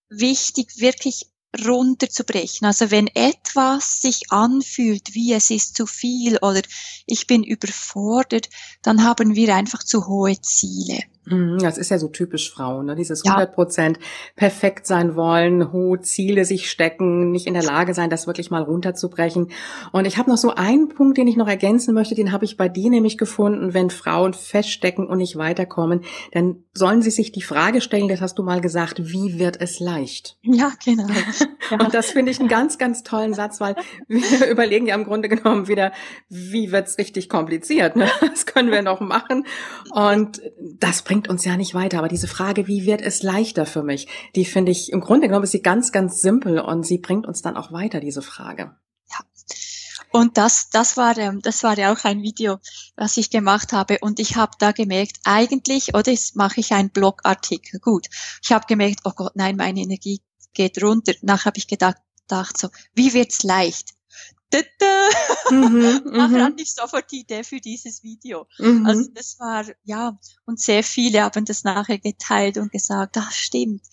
[0.09, 1.28] wichtig, wirklich
[1.65, 2.67] runterzubrechen.
[2.67, 6.61] Also wenn etwas sich anfühlt, wie es ist zu viel oder
[7.05, 8.49] ich bin überfordert,
[8.81, 10.99] dann haben wir einfach zu hohe Ziele.
[11.29, 12.95] Mhm, das ist ja so typisch Frauen, ne?
[12.95, 13.99] dieses 100 Prozent
[14.35, 18.63] perfekt sein wollen, hohe Ziele sich stecken, nicht in der Lage sein, das wirklich mal
[18.63, 19.49] runterzubrechen.
[19.91, 22.57] Und ich habe noch so einen Punkt, den ich noch ergänzen möchte, den habe ich
[22.57, 27.41] bei dir nämlich gefunden, wenn Frauen feststecken und nicht weiterkommen, dann sollen sie sich die
[27.41, 30.37] Frage stellen, das hast du mal gesagt, wie wird es leicht?
[30.41, 31.07] Ja, genau.
[31.69, 31.77] Ja.
[31.79, 33.75] Und das finde ich einen ganz, ganz tollen Satz, weil
[34.07, 35.91] wir überlegen ja im Grunde genommen wieder,
[36.27, 37.95] wie wird's richtig kompliziert?
[37.95, 38.09] Ne?
[38.29, 39.45] Das können wir noch machen.
[39.91, 41.97] Und das bringt uns ja nicht weiter.
[41.97, 45.43] Aber diese Frage, wie wird es leichter für mich, die finde ich, im Grunde genommen
[45.43, 48.75] ist sie ganz, ganz simpel und sie bringt uns dann auch weiter, diese Frage.
[49.09, 49.17] Ja.
[50.11, 52.57] Und das, das war, das war ja auch ein Video,
[52.95, 53.97] was ich gemacht habe.
[54.01, 57.79] Und ich habe da gemerkt, eigentlich, oder jetzt mache ich einen Blogartikel.
[57.79, 58.07] Gut.
[58.41, 60.21] Ich habe gemerkt, oh Gott, nein, meine Energie
[60.53, 61.13] geht runter.
[61.21, 61.97] Nachher habe ich gedacht,
[62.29, 63.89] gedacht so, wie wird's leicht?
[65.51, 66.43] Mhm, Nachher mhm.
[66.43, 68.47] hatte ich sofort die Idee für dieses Video.
[68.57, 68.85] Mhm.
[68.85, 73.83] Also das war, ja, und sehr viele haben das nachher geteilt und gesagt, das stimmt,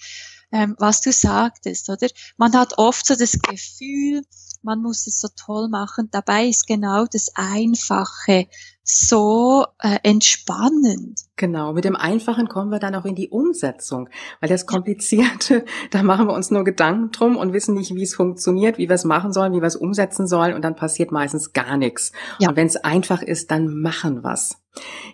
[0.53, 2.07] ähm, was du sagtest, oder?
[2.37, 4.23] Man hat oft so das Gefühl,
[4.63, 6.09] man muss es so toll machen.
[6.11, 8.49] Dabei ist genau das Einfache
[8.89, 11.19] so äh, entspannend.
[11.35, 14.09] Genau, mit dem Einfachen kommen wir dann auch in die Umsetzung,
[14.41, 18.15] weil das Komplizierte, da machen wir uns nur Gedanken drum und wissen nicht, wie es
[18.15, 21.53] funktioniert, wie wir es machen sollen, wie wir es umsetzen sollen und dann passiert meistens
[21.53, 22.13] gar nichts.
[22.39, 22.49] Ja.
[22.49, 24.63] Und wenn es einfach ist, dann machen wir's.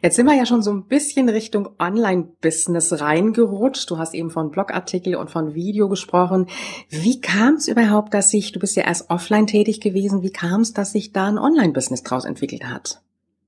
[0.02, 3.90] Jetzt sind wir ja schon so ein bisschen Richtung Online-Business reingerutscht.
[3.90, 6.46] Du hast eben von Blogartikel und von Video gesprochen.
[6.90, 10.60] Wie kam es überhaupt, dass sich, du bist ja erst offline tätig gewesen, wie kam
[10.60, 13.00] es, dass sich da ein Online-Business draus entwickelt hat?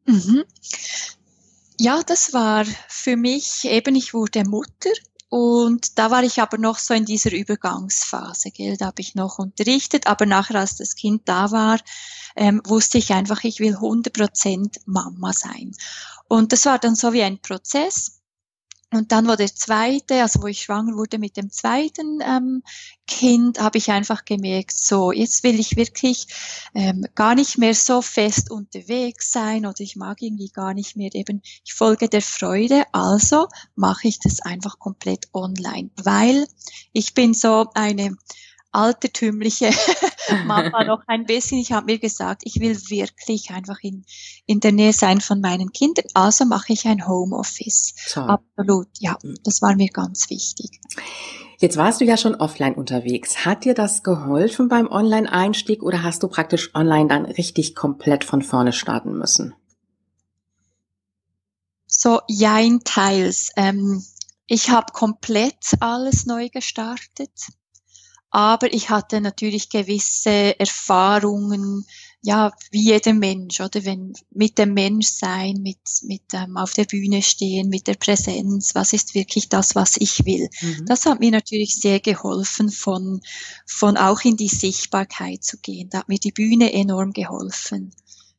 [0.07, 0.45] Mhm.
[1.79, 4.90] Ja, das war für mich eben, ich wurde Mutter
[5.29, 8.77] und da war ich aber noch so in dieser Übergangsphase, gell?
[8.77, 11.81] da habe ich noch unterrichtet, aber nachher, als das Kind da war,
[12.37, 15.73] ähm, wusste ich einfach, ich will 100% Mama sein.
[16.29, 18.21] Und das war dann so wie ein Prozess.
[18.95, 22.63] Und dann, wo der zweite, also wo ich schwanger wurde mit dem zweiten ähm,
[23.07, 26.27] Kind, habe ich einfach gemerkt, so, jetzt will ich wirklich
[26.75, 31.15] ähm, gar nicht mehr so fest unterwegs sein oder ich mag irgendwie gar nicht mehr
[31.15, 36.47] eben, ich folge der Freude, also mache ich das einfach komplett online, weil
[36.93, 38.17] ich bin so eine
[38.75, 39.71] altertümliche
[40.47, 41.59] Mama noch ein bisschen.
[41.59, 44.05] Ich habe mir gesagt, ich will wirklich einfach in,
[44.47, 46.07] in der Nähe sein von meinen Kindern.
[46.15, 47.95] Also mache ich ein Homeoffice.
[48.07, 48.21] So.
[48.21, 49.37] Absolut, ja, mhm.
[49.45, 50.81] das war mir ganz wichtig.
[51.59, 53.45] Jetzt warst du ja schon offline unterwegs.
[53.45, 58.43] Hat dir das geholfen beim Online-Einstieg oder hast du praktisch online dann richtig komplett von
[58.43, 59.55] vorne starten müssen?
[61.87, 63.51] So, jein, teils.
[63.57, 64.05] Ähm,
[64.47, 67.31] ich habe komplett alles neu gestartet
[68.35, 71.87] aber ich hatte natürlich gewisse Erfahrungen,
[72.20, 77.23] ja, wie jeder Mensch, oder wenn mit dem Menschsein, mit, mit ähm, auf der Bühne
[77.23, 80.49] stehen, mit der Präsenz, was ist wirklich das, was ich will.
[80.61, 80.87] Mhm.
[80.87, 83.20] Das hat mir natürlich sehr geholfen, von,
[83.66, 85.90] von auch in die Sichtbarkeit zu gehen.
[85.90, 87.92] Da hat mir die Bühne enorm geholfen.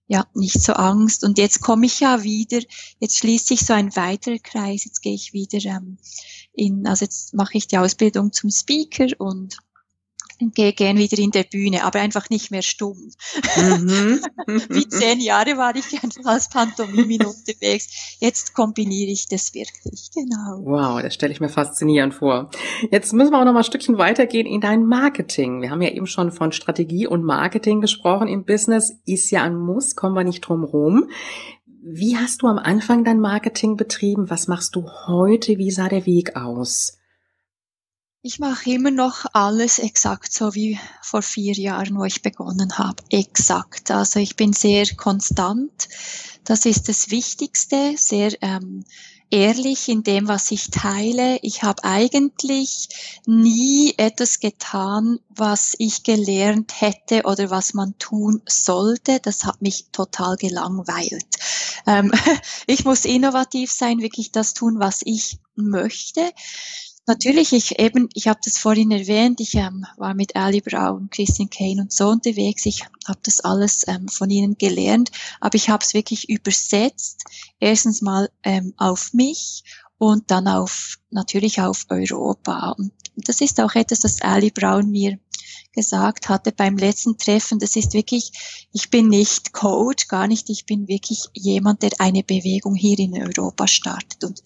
[0.07, 1.23] Ja, nicht so Angst.
[1.23, 2.59] Und jetzt komme ich ja wieder,
[2.99, 5.99] jetzt schließt sich so ein weiterer Kreis, jetzt gehe ich wieder ähm,
[6.51, 9.55] in, also jetzt mache ich die Ausbildung zum Speaker und
[10.39, 12.97] gehe gern wieder in der Bühne, aber einfach nicht mehr stumm.
[13.57, 14.21] Mhm.
[14.69, 18.17] Wie zehn Jahre war ich einfach als Pantomimin unterwegs.
[18.19, 20.61] Jetzt kombiniere ich das wirklich, genau.
[20.63, 22.49] Wow, das stelle ich mir faszinierend vor.
[22.91, 25.61] Jetzt müssen wir auch noch mal ein Stückchen weitergehen in dein Marketing.
[25.61, 28.99] Wir haben ja eben schon von Strategie und Marketing gesprochen im Business.
[29.05, 31.09] Ist ja ein Muss, kommen wir nicht drum rum.
[31.87, 34.29] Wie hast du am Anfang dein Marketing betrieben?
[34.29, 35.59] Was machst du heute?
[35.59, 36.97] Wie sah der Weg aus?
[38.27, 43.03] Ich mache immer noch alles exakt so wie vor vier Jahren, wo ich begonnen habe.
[43.11, 43.91] Exakt.
[43.91, 45.87] Also ich bin sehr konstant.
[46.43, 47.93] Das ist das Wichtigste.
[47.95, 48.83] Sehr ähm,
[49.29, 51.37] ehrlich in dem, was ich teile.
[51.43, 52.89] Ich habe eigentlich
[53.27, 59.19] nie etwas getan, was ich gelernt hätte oder was man tun sollte.
[59.19, 61.27] Das hat mich total gelangweilt.
[61.85, 62.11] Ähm,
[62.65, 66.31] ich muss innovativ sein, wirklich das tun, was ich möchte.
[67.07, 71.51] Natürlich, ich eben, ich habe das vorhin erwähnt, ich ähm, war mit Ali Braun, Christian
[71.51, 72.65] Kane und so unterwegs.
[72.65, 77.23] Ich habe das alles ähm, von ihnen gelernt, aber ich habe es wirklich übersetzt.
[77.59, 79.63] Erstens mal ähm, auf mich
[79.99, 82.71] und dann auf natürlich auf Europa.
[82.71, 85.19] Und das ist auch etwas, das Ali Braun mir
[85.75, 88.31] gesagt hatte beim letzten Treffen, das ist wirklich,
[88.73, 93.13] ich bin nicht Coach, gar nicht, ich bin wirklich jemand, der eine Bewegung hier in
[93.13, 94.41] Europa startet und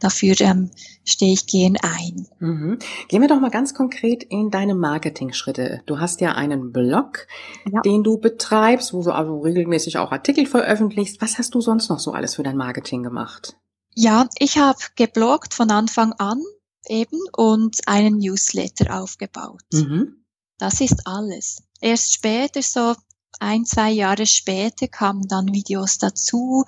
[0.00, 0.70] dafür ähm,
[1.04, 2.26] stehe ich gern ein.
[2.40, 2.78] Mhm.
[3.08, 5.82] Gehen wir doch mal ganz konkret in deine Marketing-Schritte.
[5.86, 7.26] Du hast ja einen Blog,
[7.70, 7.80] ja.
[7.80, 11.20] den du betreibst, wo du also regelmäßig auch Artikel veröffentlichst.
[11.20, 13.56] Was hast du sonst noch so alles für dein Marketing gemacht?
[13.94, 16.40] Ja, ich habe gebloggt von Anfang an
[16.88, 19.62] eben und einen Newsletter aufgebaut.
[19.72, 20.21] Mhm.
[20.58, 21.62] Das ist alles.
[21.80, 22.94] Erst später, so
[23.40, 26.64] ein, zwei Jahre später, kamen dann Videos dazu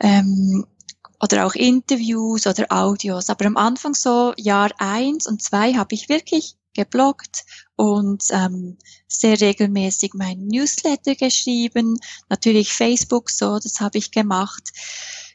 [0.00, 0.66] ähm,
[1.22, 3.30] oder auch Interviews oder Audios.
[3.30, 7.44] Aber am Anfang so Jahr eins und zwei habe ich wirklich gebloggt
[7.76, 11.98] und ähm, sehr regelmäßig mein Newsletter geschrieben.
[12.28, 14.70] Natürlich Facebook so, das habe ich gemacht.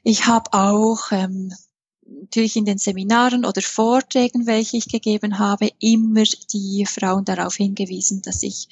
[0.04, 1.54] Ich habe auch ähm,
[2.22, 8.22] natürlich in den Seminaren oder Vorträgen, welche ich gegeben habe, immer die Frauen darauf hingewiesen,
[8.22, 8.68] dass ich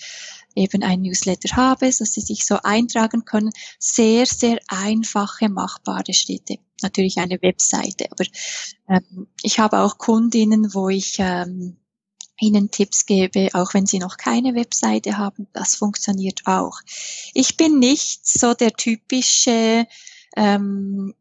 [0.56, 3.52] eben ein Newsletter habe, dass sie sich so eintragen können.
[3.80, 6.58] Sehr, sehr einfache, machbare Schritte.
[6.82, 8.26] Natürlich eine Webseite, aber
[8.89, 11.78] ähm, ich habe auch Kundinnen, wo ich ähm,
[12.39, 15.48] ihnen Tipps gebe, auch wenn sie noch keine Webseite haben.
[15.54, 16.80] Das funktioniert auch.
[17.34, 19.88] Ich bin nicht so der typische
[20.36, 21.13] ähm,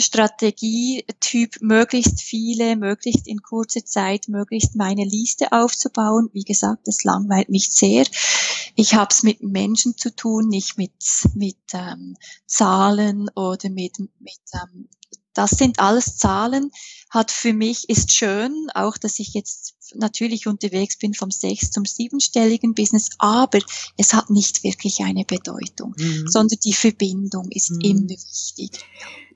[0.00, 6.30] Strategietyp, möglichst viele, möglichst in kurzer Zeit, möglichst meine Liste aufzubauen.
[6.32, 8.04] Wie gesagt, das langweilt mich sehr.
[8.76, 10.92] Ich habe es mit Menschen zu tun, nicht mit,
[11.34, 14.88] mit ähm, Zahlen oder mit, mit ähm,
[15.34, 16.72] das sind alles Zahlen,
[17.08, 21.84] hat für mich, ist schön, auch dass ich jetzt natürlich unterwegs bin vom sechs zum
[21.84, 23.58] siebenstelligen Business, aber
[23.96, 26.26] es hat nicht wirklich eine Bedeutung, mhm.
[26.28, 27.80] sondern die Verbindung ist mhm.
[27.80, 28.70] immer wichtig.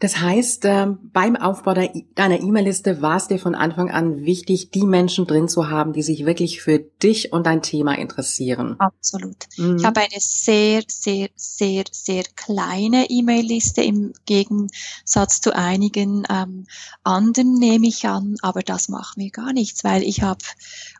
[0.00, 4.84] Das heißt, ähm, beim Aufbau deiner E-Mail-Liste war es dir von Anfang an wichtig, die
[4.84, 8.76] Menschen drin zu haben, die sich wirklich für dich und dein Thema interessieren.
[8.80, 9.46] Absolut.
[9.56, 9.78] Mhm.
[9.78, 16.66] Ich habe eine sehr, sehr, sehr, sehr kleine E-Mail-Liste im Gegensatz zu einigen ähm,
[17.02, 20.43] anderen, nehme ich an, aber das macht mir gar nichts, weil ich habe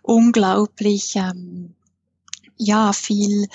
[0.03, 1.75] unglaublich ähm,
[2.57, 3.49] ja viel,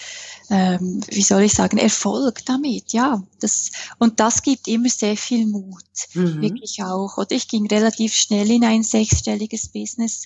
[0.49, 3.23] ähm, wie soll ich sagen, Erfolg damit, ja.
[3.39, 6.41] Das, und das gibt immer sehr viel Mut, mhm.
[6.41, 7.17] wirklich auch.
[7.17, 10.23] Oder ich ging relativ schnell in ein sechsstelliges Business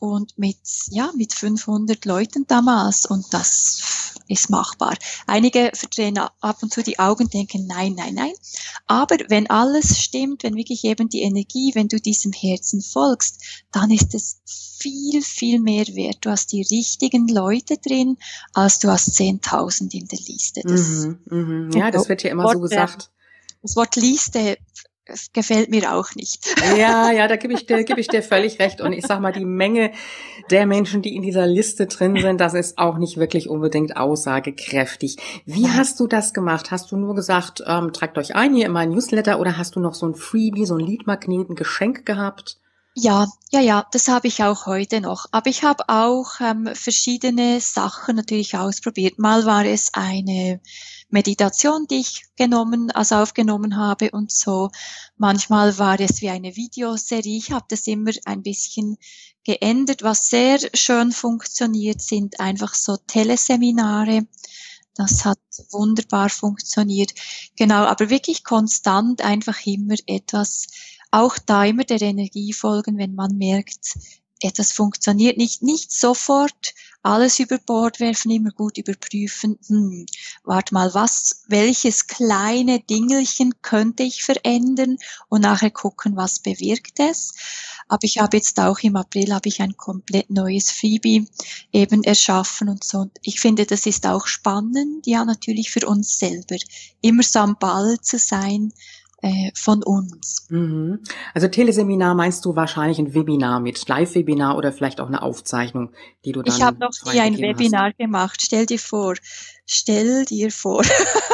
[0.00, 0.56] und mit,
[0.88, 4.96] ja, mit 500 Leuten damals und das ist machbar.
[5.26, 8.32] Einige verdrehen ab und zu die Augen, denken, nein, nein, nein.
[8.86, 13.90] Aber wenn alles stimmt, wenn wirklich eben die Energie, wenn du diesem Herzen folgst, dann
[13.90, 14.40] ist es
[14.78, 16.18] viel, viel mehr wert.
[16.22, 18.16] Du hast die richtigen Leute drin,
[18.54, 20.62] als du hast 10.000 in der Liste.
[20.64, 21.18] Das mhm,
[21.70, 21.78] mh.
[21.78, 23.10] Ja, das wird ja immer so gesagt.
[23.62, 24.56] Das Wort Liste
[25.32, 26.54] gefällt mir auch nicht.
[26.76, 28.80] Ja, ja, da gebe ich dir, gebe ich dir völlig recht.
[28.80, 29.92] Und ich sag mal, die Menge
[30.50, 35.16] der Menschen, die in dieser Liste drin sind, das ist auch nicht wirklich unbedingt aussagekräftig.
[35.46, 36.70] Wie hast du das gemacht?
[36.70, 39.80] Hast du nur gesagt, ähm, tragt euch ein hier in mein Newsletter oder hast du
[39.80, 42.58] noch so ein Freebie, so ein Leadmagnet, ein Geschenk gehabt?
[42.94, 45.26] Ja, ja, ja, das habe ich auch heute noch.
[45.30, 49.18] Aber ich habe auch ähm, verschiedene Sachen natürlich ausprobiert.
[49.18, 50.60] Mal war es eine
[51.10, 54.70] Meditation, die ich genommen, also aufgenommen habe und so.
[55.16, 57.36] Manchmal war es wie eine Videoserie.
[57.36, 58.96] Ich habe das immer ein bisschen
[59.44, 60.02] geändert.
[60.02, 64.26] Was sehr schön funktioniert, sind einfach so Teleseminare.
[64.94, 65.38] Das hat
[65.70, 67.12] wunderbar funktioniert.
[67.56, 70.66] Genau, aber wirklich konstant einfach immer etwas,
[71.10, 73.96] auch da immer der Energie folgen, wenn man merkt,
[74.40, 80.06] etwas funktioniert nicht, nicht sofort alles über Bord werfen, immer gut überprüfen, hm,
[80.44, 87.32] warte mal, was, welches kleine Dingelchen könnte ich verändern und nachher gucken, was bewirkt es.
[87.88, 91.26] Aber ich habe jetzt auch im April habe ich ein komplett neues Freebie
[91.72, 92.98] eben erschaffen und so.
[92.98, 96.56] Und ich finde, das ist auch spannend, ja, natürlich für uns selber,
[97.00, 98.72] immer so am Ball zu sein,
[99.22, 100.46] äh, von uns.
[100.48, 101.00] Mhm.
[101.34, 105.92] Also Teleseminar meinst du wahrscheinlich ein Webinar mit Live-Webinar oder vielleicht auch eine Aufzeichnung,
[106.24, 107.98] die du dann Ich habe noch nie ein Webinar hast.
[107.98, 108.40] gemacht.
[108.42, 109.14] Stell dir vor.
[109.66, 110.82] Stell dir vor.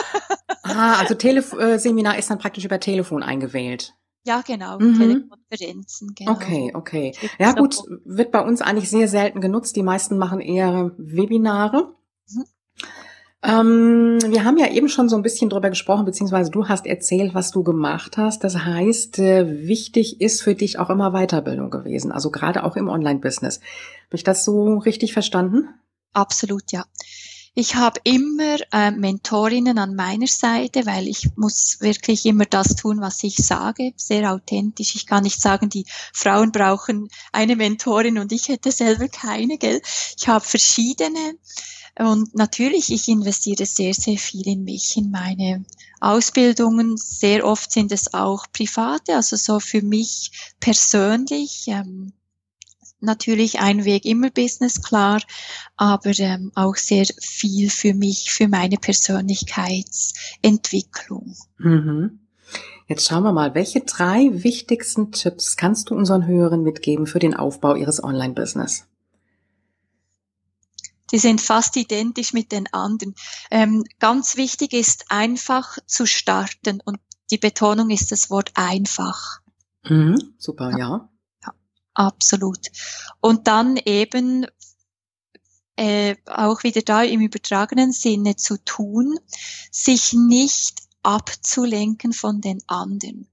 [0.63, 3.95] ah, also Teleseminar ist dann praktisch über Telefon eingewählt.
[4.27, 4.99] Ja, genau, mhm.
[4.99, 6.15] Telekonferenzen.
[6.17, 6.33] Genau.
[6.33, 7.15] Okay, okay.
[7.39, 9.77] Ja gut, wird bei uns eigentlich sehr selten genutzt.
[9.77, 11.95] Die meisten machen eher Webinare.
[12.29, 12.45] Mhm.
[13.47, 17.33] Ähm, wir haben ja eben schon so ein bisschen drüber gesprochen, beziehungsweise du hast erzählt,
[17.33, 18.43] was du gemacht hast.
[18.43, 22.89] Das heißt, äh, wichtig ist für dich auch immer Weiterbildung gewesen, also gerade auch im
[22.89, 23.61] Online-Business.
[24.07, 25.69] Habe ich das so richtig verstanden?
[26.13, 26.87] Absolut, ja.
[27.55, 33.01] Ich habe immer äh, Mentorinnen an meiner Seite, weil ich muss wirklich immer das tun,
[33.01, 34.97] was ich sage, sehr authentisch.
[34.97, 39.81] Ich kann nicht sagen, die Frauen brauchen eine Mentorin und ich hätte selber keine, gell?
[40.19, 41.39] Ich habe verschiedene
[41.99, 45.65] und natürlich, ich investiere sehr, sehr viel in mich, in meine
[46.01, 46.99] Ausbildungen.
[46.99, 50.31] Sehr oft sind es auch private, also so für mich
[50.61, 51.65] persönlich.
[51.69, 52.13] Ähm,
[53.01, 55.23] natürlich ein Weg immer Business, klar,
[55.77, 61.35] aber ähm, auch sehr viel für mich, für meine Persönlichkeitsentwicklung.
[61.59, 62.21] Mhm.
[62.89, 67.35] Jetzt schauen wir mal, welche drei wichtigsten Tipps kannst du unseren Hörern mitgeben für den
[67.35, 68.87] Aufbau ihres Online-Business?
[71.13, 73.15] Die sind fast identisch mit den anderen.
[73.51, 76.99] Ähm, ganz wichtig ist einfach zu starten und
[77.31, 79.41] die Betonung ist das Wort einfach.
[79.85, 80.79] Mhm, super, ja.
[80.79, 81.11] ja.
[81.45, 81.55] ja.
[81.95, 82.67] Absolut.
[83.21, 84.47] Und dann eben
[85.77, 89.19] äh, auch wieder da im übertragenen Sinne zu tun,
[89.71, 93.29] sich nicht abzulenken von den anderen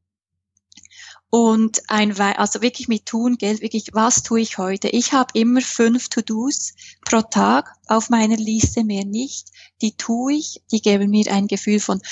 [1.33, 4.89] und ein also wirklich mit tun, Geld, wirklich, was tue ich heute?
[4.89, 6.73] Ich habe immer fünf To-Dos
[7.03, 9.47] pro Tag auf meiner Liste, mehr nicht.
[9.81, 12.03] Die tue ich, die geben mir ein Gefühl von,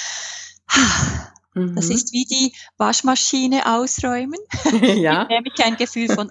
[1.53, 1.75] mhm.
[1.75, 4.39] das ist wie die Waschmaschine ausräumen.
[4.81, 5.21] Ja.
[5.21, 6.27] Ich nehme ich ein Gefühl von,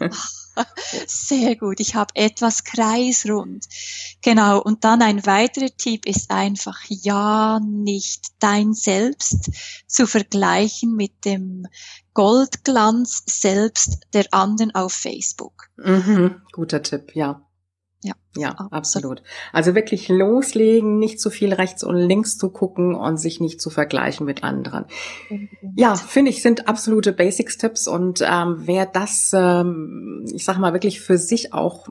[1.07, 3.67] Sehr gut, ich habe etwas kreisrund.
[4.23, 9.51] Genau, und dann ein weiterer Tipp ist einfach, ja, nicht dein Selbst
[9.87, 11.67] zu vergleichen mit dem
[12.15, 15.69] Goldglanz selbst der anderen auf Facebook.
[15.77, 17.47] Mhm, guter Tipp, ja.
[18.03, 19.23] Ja, ja, absolut.
[19.53, 23.71] Also wirklich loslegen, nicht zu viel rechts und links zu gucken und sich nicht zu
[23.71, 24.85] vergleichen mit anderen.
[25.77, 31.01] Ja, finde ich, sind absolute Basics-Tipps und ähm, wer das, ähm, ich sage mal, wirklich
[31.01, 31.89] für sich auch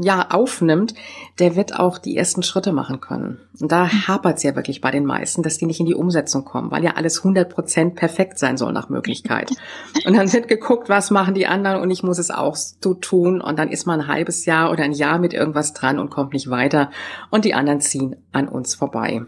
[0.00, 0.94] ja aufnimmt,
[1.38, 3.38] der wird auch die ersten Schritte machen können.
[3.60, 4.08] Und da hm.
[4.08, 6.82] hapert es ja wirklich bei den meisten, dass die nicht in die Umsetzung kommen, weil
[6.82, 9.50] ja alles 100 Prozent perfekt sein soll nach Möglichkeit.
[10.04, 13.40] Und dann wird geguckt, was machen die anderen und ich muss es auch so tun
[13.40, 16.32] und dann ist man ein halbes Jahr oder ein Jahr mit irgendwas dran und kommt
[16.32, 16.90] nicht weiter
[17.30, 19.22] und die anderen ziehen an uns vorbei.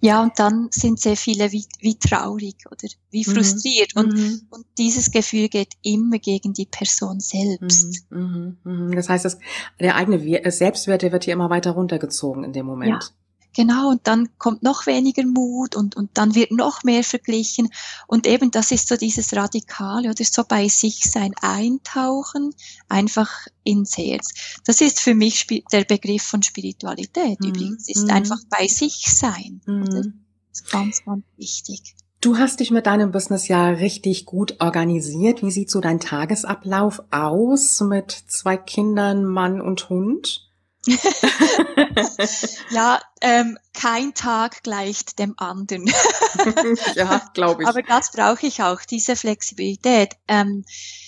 [0.00, 3.34] Ja, und dann sind sehr viele wie, wie traurig oder wie mhm.
[3.34, 3.96] frustriert.
[3.96, 4.00] Mhm.
[4.00, 8.06] Und, und dieses Gefühl geht immer gegen die Person selbst.
[8.10, 8.56] Mhm.
[8.62, 8.86] mhm.
[8.86, 8.92] mhm.
[8.94, 9.38] Das heißt, das,
[9.80, 13.02] der eigene Selbstwert, der wird hier immer weiter runtergezogen in dem Moment.
[13.02, 13.10] Ja.
[13.58, 17.70] Genau, und dann kommt noch weniger Mut und, und dann wird noch mehr verglichen.
[18.06, 22.54] Und eben das ist so dieses Radikale oder so bei sich sein, eintauchen,
[22.88, 23.28] einfach
[23.64, 24.60] ins Herz.
[24.64, 27.48] Das ist für mich der Begriff von Spiritualität mhm.
[27.48, 28.10] übrigens, ist mhm.
[28.10, 29.60] einfach bei sich sein.
[29.66, 29.86] Mhm.
[29.86, 31.96] Das ist ganz, ganz wichtig.
[32.20, 35.42] Du hast dich mit deinem Business ja richtig gut organisiert.
[35.42, 40.47] Wie sieht so dein Tagesablauf aus mit zwei Kindern, Mann und Hund?
[42.70, 45.86] ja, ähm, kein Tag gleicht dem anderen.
[46.94, 47.68] ja, glaube ich.
[47.68, 50.16] Aber das brauche ich auch, diese Flexibilität.
[50.26, 50.64] Ähm,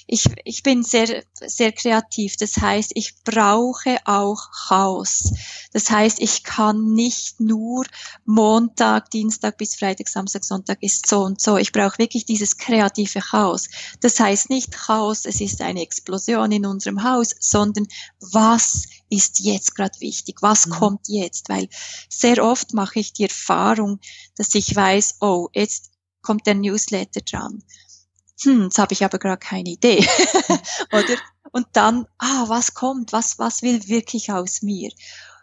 [0.07, 2.37] ich, ich bin sehr, sehr kreativ.
[2.37, 5.33] Das heißt, ich brauche auch Chaos.
[5.73, 7.85] Das heißt, ich kann nicht nur
[8.25, 11.57] Montag, Dienstag bis Freitag, Samstag, Sonntag ist so und so.
[11.59, 13.69] Ich brauche wirklich dieses kreative Chaos.
[14.01, 17.87] Das heißt nicht Chaos, es ist eine Explosion in unserem Haus, sondern
[18.21, 20.39] was ist jetzt gerade wichtig?
[20.41, 20.71] Was mhm.
[20.71, 21.49] kommt jetzt?
[21.49, 21.69] Weil
[22.09, 24.01] sehr oft mache ich die Erfahrung,
[24.37, 25.91] dass ich weiß, oh, jetzt
[26.23, 27.63] kommt der Newsletter dran.
[28.43, 30.07] Hm, jetzt habe ich aber gerade keine Idee.
[30.93, 31.17] Oder?
[31.53, 33.13] Und dann, ah, was kommt?
[33.13, 34.91] Was, was will wirklich aus mir?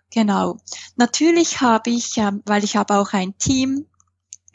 [0.09, 0.57] Genau.
[0.95, 3.85] Natürlich habe ich, ähm, weil ich habe auch ein Team,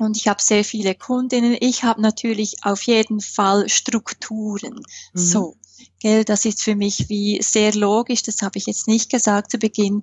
[0.02, 1.56] und ich habe sehr viele Kundinnen.
[1.60, 4.74] Ich habe natürlich auf jeden Fall Strukturen.
[5.12, 5.18] Mhm.
[5.18, 5.56] So,
[6.00, 8.22] gell, das ist für mich wie sehr logisch.
[8.22, 10.02] Das habe ich jetzt nicht gesagt zu Beginn.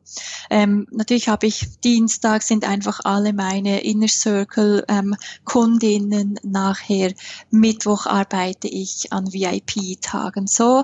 [0.49, 5.15] Ähm, natürlich habe ich Dienstag sind einfach alle meine Inner Circle ähm,
[5.45, 6.39] Kundinnen.
[6.43, 7.13] Nachher
[7.51, 10.47] Mittwoch arbeite ich an VIP-Tagen.
[10.47, 10.83] So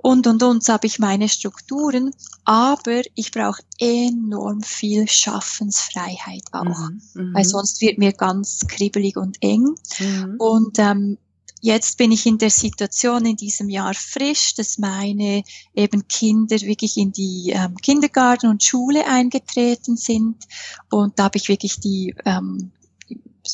[0.00, 2.12] und, und, und, so habe ich meine Strukturen,
[2.44, 9.16] aber ich brauche enorm viel Schaffensfreiheit auch, mhm, mhm, weil sonst wird mir ganz kribbelig
[9.16, 9.74] und eng.
[9.98, 10.36] Mhm.
[10.38, 11.18] Und ähm,
[11.60, 15.42] jetzt bin ich in der Situation in diesem Jahr frisch, dass meine
[15.74, 20.44] eben Kinder wirklich in die ähm, Kindergarten und Schule eingetreten sind.
[20.90, 22.72] Und da habe ich wirklich die ähm,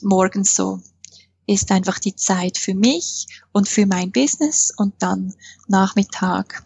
[0.03, 0.81] morgens so
[1.47, 5.35] ist einfach die Zeit für mich und für mein Business und dann
[5.69, 6.65] Nachmittag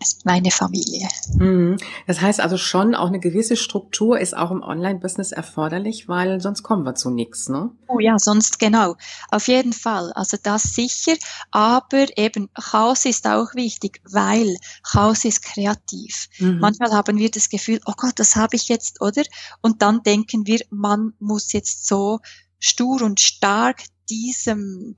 [0.00, 1.08] ist meine Familie.
[1.36, 1.76] Mhm.
[2.06, 6.62] Das heißt also schon, auch eine gewisse Struktur ist auch im Online-Business erforderlich, weil sonst
[6.62, 7.70] kommen wir zu nichts, ne?
[7.88, 8.96] Oh ja, sonst genau.
[9.30, 10.12] Auf jeden Fall.
[10.14, 11.14] Also das sicher.
[11.50, 16.28] Aber eben Chaos ist auch wichtig, weil Chaos ist kreativ.
[16.38, 16.58] Mhm.
[16.60, 19.22] Manchmal haben wir das Gefühl, oh Gott, das habe ich jetzt, oder?
[19.60, 22.20] Und dann denken wir, man muss jetzt so
[22.58, 24.96] stur und stark diesem,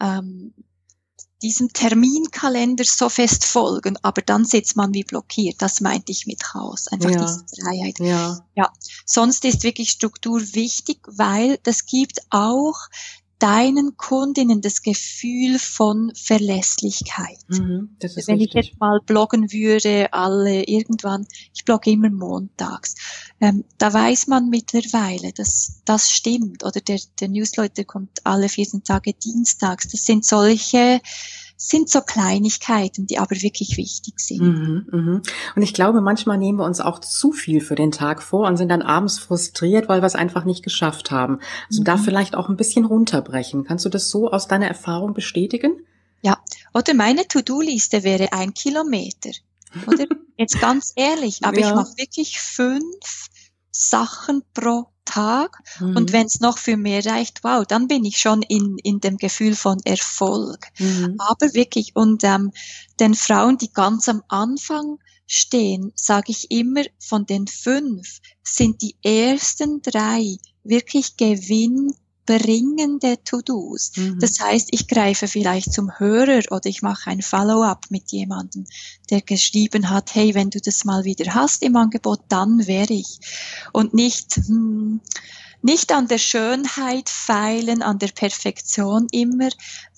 [0.00, 0.54] ähm,
[1.42, 5.56] diesem Terminkalender so fest folgen, aber dann sitzt man wie blockiert.
[5.60, 7.20] Das meinte ich mit Chaos, einfach ja.
[7.20, 7.98] diese Freiheit.
[7.98, 8.44] Ja.
[8.54, 8.72] ja.
[9.06, 12.76] Sonst ist wirklich Struktur wichtig, weil das gibt auch
[13.40, 17.38] deinen Kundinnen das Gefühl von Verlässlichkeit.
[17.48, 18.40] Mhm, Wenn richtig.
[18.40, 22.94] ich jetzt mal bloggen würde, alle irgendwann, ich blogge immer montags,
[23.40, 26.64] ähm, da weiß man mittlerweile, dass das stimmt.
[26.64, 29.88] Oder der, der Newsletter kommt alle 14 Tage dienstags.
[29.88, 31.00] Das sind solche
[31.62, 34.40] sind so Kleinigkeiten, die aber wirklich wichtig sind.
[34.40, 35.20] Mhm, mh.
[35.54, 38.56] Und ich glaube, manchmal nehmen wir uns auch zu viel für den Tag vor und
[38.56, 41.38] sind dann abends frustriert, weil wir es einfach nicht geschafft haben.
[41.68, 41.84] Also mhm.
[41.84, 43.64] da vielleicht auch ein bisschen runterbrechen.
[43.64, 45.84] Kannst du das so aus deiner Erfahrung bestätigen?
[46.22, 46.38] Ja,
[46.72, 49.30] oder meine To-Do-Liste wäre ein Kilometer.
[49.86, 50.06] Oder
[50.38, 51.68] jetzt ganz ehrlich, aber ja.
[51.68, 53.28] ich mache wirklich fünf
[53.70, 55.58] Sachen pro Tag.
[55.80, 55.96] Mhm.
[55.96, 59.16] Und wenn es noch für mehr reicht, wow, dann bin ich schon in, in dem
[59.16, 60.66] Gefühl von Erfolg.
[60.78, 61.16] Mhm.
[61.18, 62.52] Aber wirklich, und ähm,
[62.98, 68.96] den Frauen, die ganz am Anfang stehen, sage ich immer, von den fünf sind die
[69.02, 71.94] ersten drei wirklich Gewinn
[72.38, 73.92] bringende To-Dos.
[73.96, 74.20] Mhm.
[74.20, 78.66] Das heißt, ich greife vielleicht zum Hörer oder ich mache ein Follow-up mit jemandem,
[79.10, 83.18] der geschrieben hat, hey, wenn du das mal wieder hast im Angebot, dann wäre ich.
[83.72, 85.00] Und nicht, hm,
[85.62, 89.48] nicht an der Schönheit feilen, an der Perfektion immer,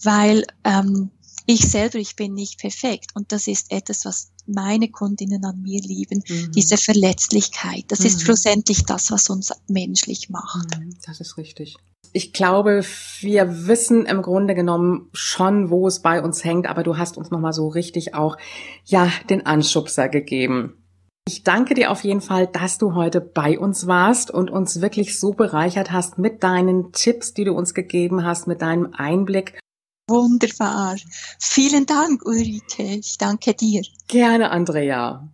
[0.02, 1.10] weil ähm,
[1.44, 3.10] ich selber, ich bin nicht perfekt.
[3.14, 6.53] Und das ist etwas, was meine Kundinnen an mir lieben, mhm.
[6.53, 7.84] diese Verletzlichkeit.
[7.88, 8.07] Das mhm.
[8.07, 10.78] ist schlussendlich das, was uns menschlich macht.
[10.78, 11.76] Mhm, das ist richtig
[12.12, 12.82] ich glaube,
[13.20, 17.30] wir wissen im Grunde genommen schon, wo es bei uns hängt, aber du hast uns
[17.30, 18.36] nochmal so richtig auch,
[18.84, 20.78] ja, den Anschubser gegeben.
[21.26, 25.18] Ich danke dir auf jeden Fall, dass du heute bei uns warst und uns wirklich
[25.18, 29.59] so bereichert hast mit deinen Tipps, die du uns gegeben hast, mit deinem Einblick.
[30.09, 30.96] Wunderbar.
[31.38, 32.82] Vielen Dank, Ulrike.
[32.82, 33.82] Ich danke dir.
[34.09, 35.28] Gerne, Andrea.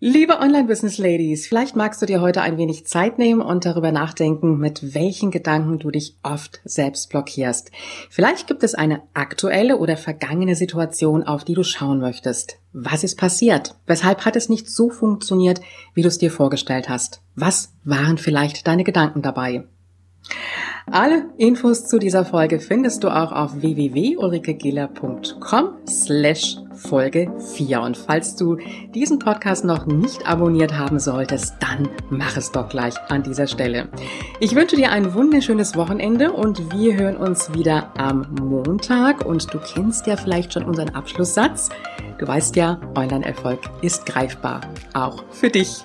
[0.00, 4.94] Liebe Online-Business-Ladies, vielleicht magst du dir heute ein wenig Zeit nehmen und darüber nachdenken, mit
[4.94, 7.72] welchen Gedanken du dich oft selbst blockierst.
[8.08, 12.58] Vielleicht gibt es eine aktuelle oder vergangene Situation, auf die du schauen möchtest.
[12.72, 13.74] Was ist passiert?
[13.86, 15.60] Weshalb hat es nicht so funktioniert,
[15.94, 17.20] wie du es dir vorgestellt hast?
[17.34, 19.64] Was waren vielleicht deine Gedanken dabei?
[20.90, 27.82] Alle Infos zu dieser Folge findest du auch auf www.ulrikegiller.com slash Folge 4.
[27.82, 28.56] Und falls du
[28.94, 33.88] diesen Podcast noch nicht abonniert haben solltest, dann mach es doch gleich an dieser Stelle.
[34.40, 39.26] Ich wünsche dir ein wunderschönes Wochenende und wir hören uns wieder am Montag.
[39.26, 41.68] Und du kennst ja vielleicht schon unseren Abschlusssatz.
[42.18, 44.62] Du weißt ja, Online-Erfolg ist greifbar.
[44.94, 45.84] Auch für dich.